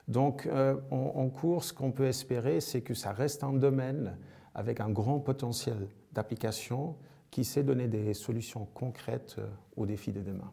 Donc, 0.08 0.46
euh, 0.46 0.76
en, 0.90 1.28
cours, 1.28 1.64
ce 1.64 1.72
qu'on 1.72 1.92
peut 1.92 2.06
espérer, 2.06 2.60
c'est 2.60 2.80
que 2.80 2.94
ça 2.94 3.12
reste 3.12 3.44
un 3.44 3.52
domaine 3.52 4.16
avec 4.54 4.80
un 4.80 4.90
grand 4.90 5.20
potentiel 5.20 5.88
d'application 6.12 6.96
qui 7.30 7.44
sait 7.44 7.62
donner 7.62 7.88
des 7.88 8.14
solutions 8.14 8.66
concrètes 8.72 9.36
aux 9.76 9.86
défis 9.86 10.12
de 10.12 10.20
demain. 10.20 10.50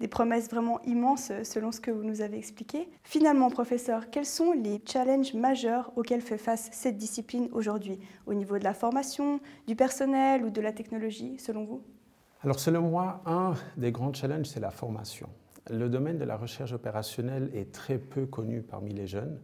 Des 0.00 0.08
promesses 0.08 0.48
vraiment 0.48 0.80
immenses 0.82 1.30
selon 1.44 1.72
ce 1.72 1.80
que 1.80 1.90
vous 1.90 2.04
nous 2.04 2.22
avez 2.22 2.38
expliqué. 2.38 2.88
Finalement, 3.04 3.50
professeur, 3.50 4.10
quels 4.10 4.24
sont 4.24 4.52
les 4.52 4.82
challenges 4.86 5.34
majeurs 5.34 5.92
auxquels 5.94 6.22
fait 6.22 6.38
face 6.38 6.70
cette 6.72 6.96
discipline 6.96 7.50
aujourd'hui, 7.52 7.98
au 8.26 8.32
niveau 8.32 8.58
de 8.58 8.64
la 8.64 8.72
formation, 8.72 9.40
du 9.66 9.76
personnel 9.76 10.42
ou 10.42 10.48
de 10.48 10.60
la 10.62 10.72
technologie, 10.72 11.38
selon 11.38 11.64
vous? 11.64 11.82
Alors 12.42 12.58
selon 12.58 12.80
moi, 12.80 13.20
un 13.26 13.52
des 13.76 13.92
grands 13.92 14.14
challenges, 14.14 14.46
c'est 14.46 14.60
la 14.60 14.70
formation. 14.70 15.28
Le 15.68 15.90
domaine 15.90 16.16
de 16.16 16.24
la 16.24 16.38
recherche 16.38 16.72
opérationnelle 16.72 17.50
est 17.52 17.70
très 17.70 17.98
peu 17.98 18.24
connu 18.24 18.62
parmi 18.62 18.94
les 18.94 19.06
jeunes 19.06 19.38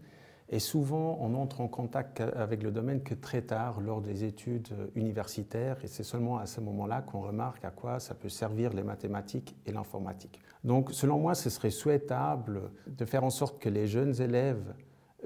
et 0.48 0.58
souvent 0.58 1.18
on 1.20 1.34
entre 1.34 1.60
en 1.60 1.68
contact 1.68 2.20
avec 2.20 2.62
le 2.62 2.70
domaine 2.70 3.02
que 3.02 3.14
très 3.14 3.42
tard 3.42 3.80
lors 3.80 4.00
des 4.00 4.24
études 4.24 4.68
universitaires 4.94 5.78
et 5.82 5.88
c'est 5.88 6.04
seulement 6.04 6.38
à 6.38 6.46
ce 6.46 6.60
moment-là 6.60 7.02
qu'on 7.02 7.20
remarque 7.20 7.64
à 7.64 7.70
quoi 7.70 7.98
ça 7.98 8.14
peut 8.14 8.28
servir 8.28 8.72
les 8.72 8.82
mathématiques 8.82 9.56
et 9.66 9.72
l'informatique. 9.72 10.40
Donc 10.64 10.90
selon 10.92 11.18
moi, 11.18 11.34
ce 11.34 11.50
serait 11.50 11.70
souhaitable 11.70 12.70
de 12.86 13.04
faire 13.04 13.24
en 13.24 13.30
sorte 13.30 13.58
que 13.60 13.68
les 13.68 13.86
jeunes 13.86 14.20
élèves 14.20 14.74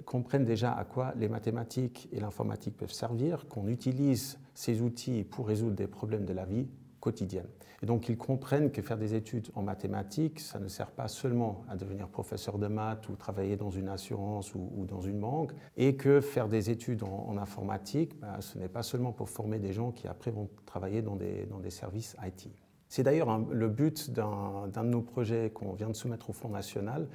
comprennent 0.05 0.45
déjà 0.45 0.73
à 0.73 0.85
quoi 0.85 1.13
les 1.17 1.29
mathématiques 1.29 2.09
et 2.13 2.21
l'informatique 2.21 2.77
peuvent 2.77 2.93
servir, 2.93 3.47
qu'on 3.49 3.69
utilise 3.69 4.39
ces 4.55 4.83
outils 4.83 5.25
pour 5.25 5.47
résoudre 5.47 5.77
des 5.77 5.87
problèmes 5.87 6.25
de 6.25 6.33
la 6.33 6.45
vie 6.45 6.69
quotidienne. 7.01 7.49
Et 7.83 7.87
donc 7.87 8.09
ils 8.09 8.19
comprennent 8.19 8.71
que 8.71 8.83
faire 8.83 8.99
des 8.99 9.15
études 9.15 9.49
en 9.55 9.63
mathématiques, 9.63 10.39
ça 10.39 10.59
ne 10.59 10.69
sert 10.69 10.91
pas 10.91 11.09
seulement 11.09 11.63
à 11.69 11.77
devenir 11.77 12.09
professeur 12.09 12.59
de 12.59 12.67
maths 12.67 13.09
ou 13.09 13.17
travailler 13.17 13.57
dans 13.57 13.71
une 13.71 13.89
assurance 13.89 14.55
ou, 14.55 14.85
dans 14.87 15.01
une 15.01 15.19
banque, 15.19 15.53
et 15.77 15.97
que 15.97 16.21
faire 16.21 16.49
des 16.49 16.71
études 16.71 17.03
en, 17.03 17.37
informatique, 17.39 18.19
bah, 18.21 18.37
ce 18.41 18.59
n'est 18.59 18.69
pas 18.69 18.83
seulement 18.83 19.13
pour 19.13 19.31
former 19.31 19.59
des 19.59 19.73
gens 19.73 19.93
qui 19.93 20.09
après 20.09 20.31
vont 20.31 20.49
travailler 20.67 21.01
dans 21.01 21.17
des, 21.17 21.47
services 21.71 22.17
IT. 22.27 22.51
C'est 22.89 23.05
d'ailleurs 23.05 23.39
le 23.51 23.69
but 23.69 24.11
d'un 24.11 24.67
de 24.67 24.89
nos 24.89 25.03
projets 25.03 25.51
qu'on 25.51 25.73
vient 25.73 25.89
de 25.89 25.95
soumettre 25.95 26.31
au 26.31 26.33
Fonds 26.33 26.49
national. 26.49 27.09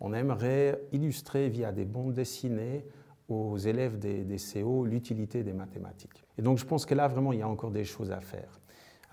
On 0.00 0.12
aimerait 0.12 0.82
illustrer 0.90 1.48
via 1.48 1.70
des 1.70 1.84
bandes 1.84 2.12
dessinées 2.12 2.84
aux 3.28 3.56
élèves 3.56 3.98
des, 4.00 4.24
des 4.24 4.36
CO 4.36 4.84
l'utilité 4.84 5.44
des 5.44 5.52
mathématiques. 5.52 6.24
Et 6.36 6.42
donc 6.42 6.58
je 6.58 6.66
pense 6.66 6.84
que 6.84 6.94
là, 6.94 7.06
vraiment, 7.06 7.32
il 7.32 7.38
y 7.38 7.42
a 7.42 7.48
encore 7.48 7.70
des 7.70 7.84
choses 7.84 8.10
à 8.10 8.20
faire. 8.20 8.60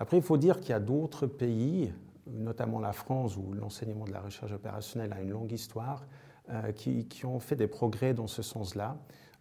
Après, 0.00 0.16
il 0.16 0.22
faut 0.22 0.38
dire 0.38 0.60
qu'il 0.60 0.70
y 0.70 0.72
a 0.72 0.80
d'autres 0.80 1.26
pays, 1.26 1.92
notamment 2.26 2.80
la 2.80 2.94
France, 2.94 3.36
où 3.36 3.52
l'enseignement 3.52 4.06
de 4.06 4.12
la 4.12 4.22
recherche 4.22 4.50
opérationnelle 4.50 5.12
a 5.12 5.20
une 5.20 5.28
longue 5.28 5.52
histoire, 5.52 6.06
euh, 6.48 6.72
qui, 6.72 7.06
ont 7.26 7.38
fait 7.38 7.54
des 7.54 7.66
progrès 7.66 8.14
dans 8.14 8.26
ce 8.26 8.40
sens-là. 8.40 8.96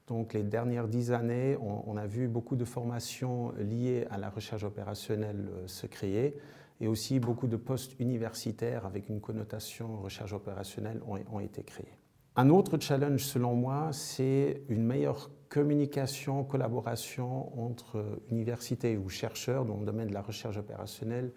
Donc, 0.08 0.34
les 0.34 0.44
dernières 0.44 0.90
dix 0.90 1.14
années, 1.14 1.58
on, 1.62 1.96
a 1.96 2.06
vu 2.06 2.28
beaucoup 2.28 2.58
de 2.58 2.66
formations 2.66 3.54
liées 3.58 4.06
à 4.12 4.18
la 4.18 4.30
recherche 4.30 4.66
opérationnelle 4.66 5.50
euh, 5.50 5.68
se 5.68 5.88
créer 5.88 6.36
et 6.82 6.88
aussi 6.90 7.20
beaucoup 7.20 7.48
de 7.48 7.56
postes 7.56 7.98
universitaires 7.98 8.86
avec 8.86 9.08
une 9.08 9.22
connotation 9.22 9.98
recherche 10.02 10.34
opérationnelle 10.34 11.02
ont, 11.08 11.20
ont 11.32 11.40
été 11.40 11.64
créés. 11.64 11.99
Un 12.40 12.50
autre 12.50 12.78
challenge, 12.80 13.26
selon 13.26 13.54
moi, 13.54 13.90
c'est 13.92 14.64
une 14.70 14.86
meilleure 14.86 15.30
communication, 15.50 16.46
collaboration 16.46 17.52
entre 17.62 18.22
universités 18.30 18.96
ou 18.96 19.10
chercheurs 19.10 19.66
dans 19.66 19.76
le 19.76 19.86
domaine 19.86 20.08
de 20.08 20.14
la 20.14 20.22
recherche 20.22 20.56
opérationnelle 20.56 21.34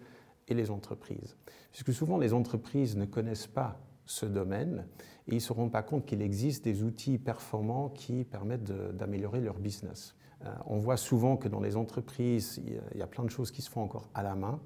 et 0.47 0.53
les 0.53 0.71
entreprises. 0.71 1.35
Puisque 1.71 1.91
souvent, 1.91 2.17
les 2.17 2.31
entreprises 2.33 2.95
ne 2.95 3.03
connaissent 3.03 3.47
pas 3.47 3.81
ce 4.05 4.25
domaine 4.25 4.87
et 5.27 5.31
ils 5.31 5.35
ne 5.35 5.39
se 5.41 5.51
rendent 5.51 5.73
pas 5.73 5.83
compte 5.83 6.05
qu'il 6.05 6.21
existe 6.21 6.63
des 6.63 6.83
outils 6.83 7.17
performants 7.17 7.89
qui 7.89 8.23
permettent 8.23 8.63
d'améliorer 8.95 9.41
leur 9.41 9.59
business. 9.59 10.15
Euh, 10.45 10.53
on 10.67 10.77
voit 10.77 10.95
souvent 10.95 11.35
que 11.35 11.49
dans 11.49 11.59
les 11.59 11.75
entreprises, 11.75 12.61
il 12.65 12.97
y 12.97 13.01
a 13.01 13.07
plein 13.07 13.25
de 13.25 13.29
choses 13.29 13.51
qui 13.51 13.61
se 13.61 13.69
font 13.69 13.81
encore 13.81 14.07
à 14.13 14.23
la 14.23 14.35
main. 14.35 14.61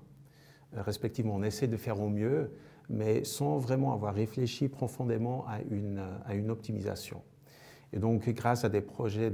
Euh, 0.76 0.84
respectivement, 0.84 1.34
on 1.34 1.42
essaie 1.42 1.68
de 1.68 1.78
faire 1.78 2.00
au 2.00 2.10
mieux, 2.10 2.52
mais 2.90 3.24
sans 3.24 3.58
vraiment 3.58 3.94
avoir 3.94 4.14
réfléchi 4.14 4.70
profondément 4.70 5.46
à 5.48 5.60
une, 5.70 6.04
à 6.26 6.36
une 6.36 6.50
optimisation. 6.50 7.22
Et 7.94 8.00
donc, 8.00 8.28
grâce 8.30 8.66
à 8.66 8.70
des 8.70 8.82
projets, 8.82 9.32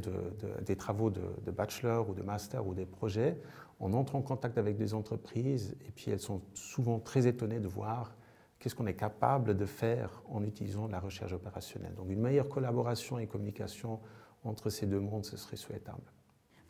des 0.65 0.75
travaux 0.75 1.09
de, 1.09 1.51
bachelor 1.51 2.09
ou 2.09 2.13
de 2.13 2.21
master 2.21 2.65
ou 2.67 2.73
des 2.73 2.85
projets, 2.85 3.39
on 3.79 3.93
entre 3.93 4.15
en 4.15 4.21
contact 4.21 4.57
avec 4.57 4.77
des 4.77 4.93
entreprises 4.93 5.75
et 5.87 5.91
puis 5.91 6.11
elles 6.11 6.19
sont 6.19 6.41
souvent 6.53 6.99
très 6.99 7.25
étonnées 7.25 7.59
de 7.59 7.67
voir 7.67 8.15
qu'est-ce 8.59 8.75
qu'on 8.75 8.85
est 8.87 8.93
capable 8.93 9.57
de 9.57 9.65
faire 9.65 10.21
en 10.29 10.43
utilisant 10.43 10.87
la 10.87 10.99
recherche 10.99 11.33
opérationnelle. 11.33 11.95
Donc, 11.95 12.09
une 12.09 12.21
meilleure 12.21 12.47
collaboration 12.47 13.17
et 13.17 13.27
communication 13.27 13.99
entre 14.43 14.69
ces 14.69 14.85
deux 14.85 14.99
mondes, 14.99 15.25
ce 15.25 15.35
serait 15.35 15.57
souhaitable. 15.57 16.03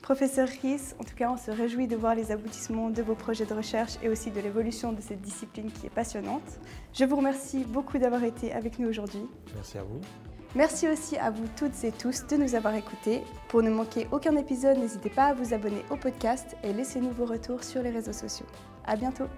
Professeur 0.03 0.49
Ries, 0.61 0.93
en 0.99 1.05
tout 1.05 1.15
cas, 1.15 1.31
on 1.31 1.37
se 1.37 1.49
réjouit 1.49 1.87
de 1.87 1.95
voir 1.95 2.13
les 2.13 2.33
aboutissements 2.33 2.89
de 2.89 3.01
vos 3.01 3.15
projets 3.15 3.45
de 3.45 3.53
recherche 3.53 3.93
et 4.03 4.09
aussi 4.09 4.31
de 4.31 4.41
l'évolution 4.41 4.91
de 4.91 4.99
cette 4.99 5.21
discipline 5.21 5.71
qui 5.71 5.87
est 5.87 5.89
passionnante. 5.89 6.59
Je 6.93 7.05
vous 7.05 7.15
remercie 7.15 7.63
beaucoup 7.63 7.97
d'avoir 7.97 8.21
été 8.25 8.51
avec 8.51 8.79
nous 8.79 8.89
aujourd'hui. 8.89 9.25
Merci 9.55 9.77
à 9.77 9.83
vous. 9.83 10.01
Merci 10.55 10.89
aussi 10.89 11.15
à 11.17 11.31
vous 11.31 11.45
toutes 11.55 11.81
et 11.85 11.93
tous 11.93 12.27
de 12.27 12.35
nous 12.35 12.53
avoir 12.53 12.75
écoutés. 12.75 13.21
Pour 13.47 13.63
ne 13.63 13.69
manquer 13.69 14.07
aucun 14.11 14.35
épisode, 14.35 14.77
n'hésitez 14.77 15.09
pas 15.09 15.27
à 15.27 15.33
vous 15.33 15.53
abonner 15.53 15.85
au 15.89 15.95
podcast 15.95 16.57
et 16.65 16.73
laissez-nous 16.73 17.11
vos 17.11 17.25
retours 17.25 17.63
sur 17.63 17.81
les 17.81 17.89
réseaux 17.89 18.11
sociaux. 18.11 18.45
À 18.85 18.97
bientôt! 18.97 19.29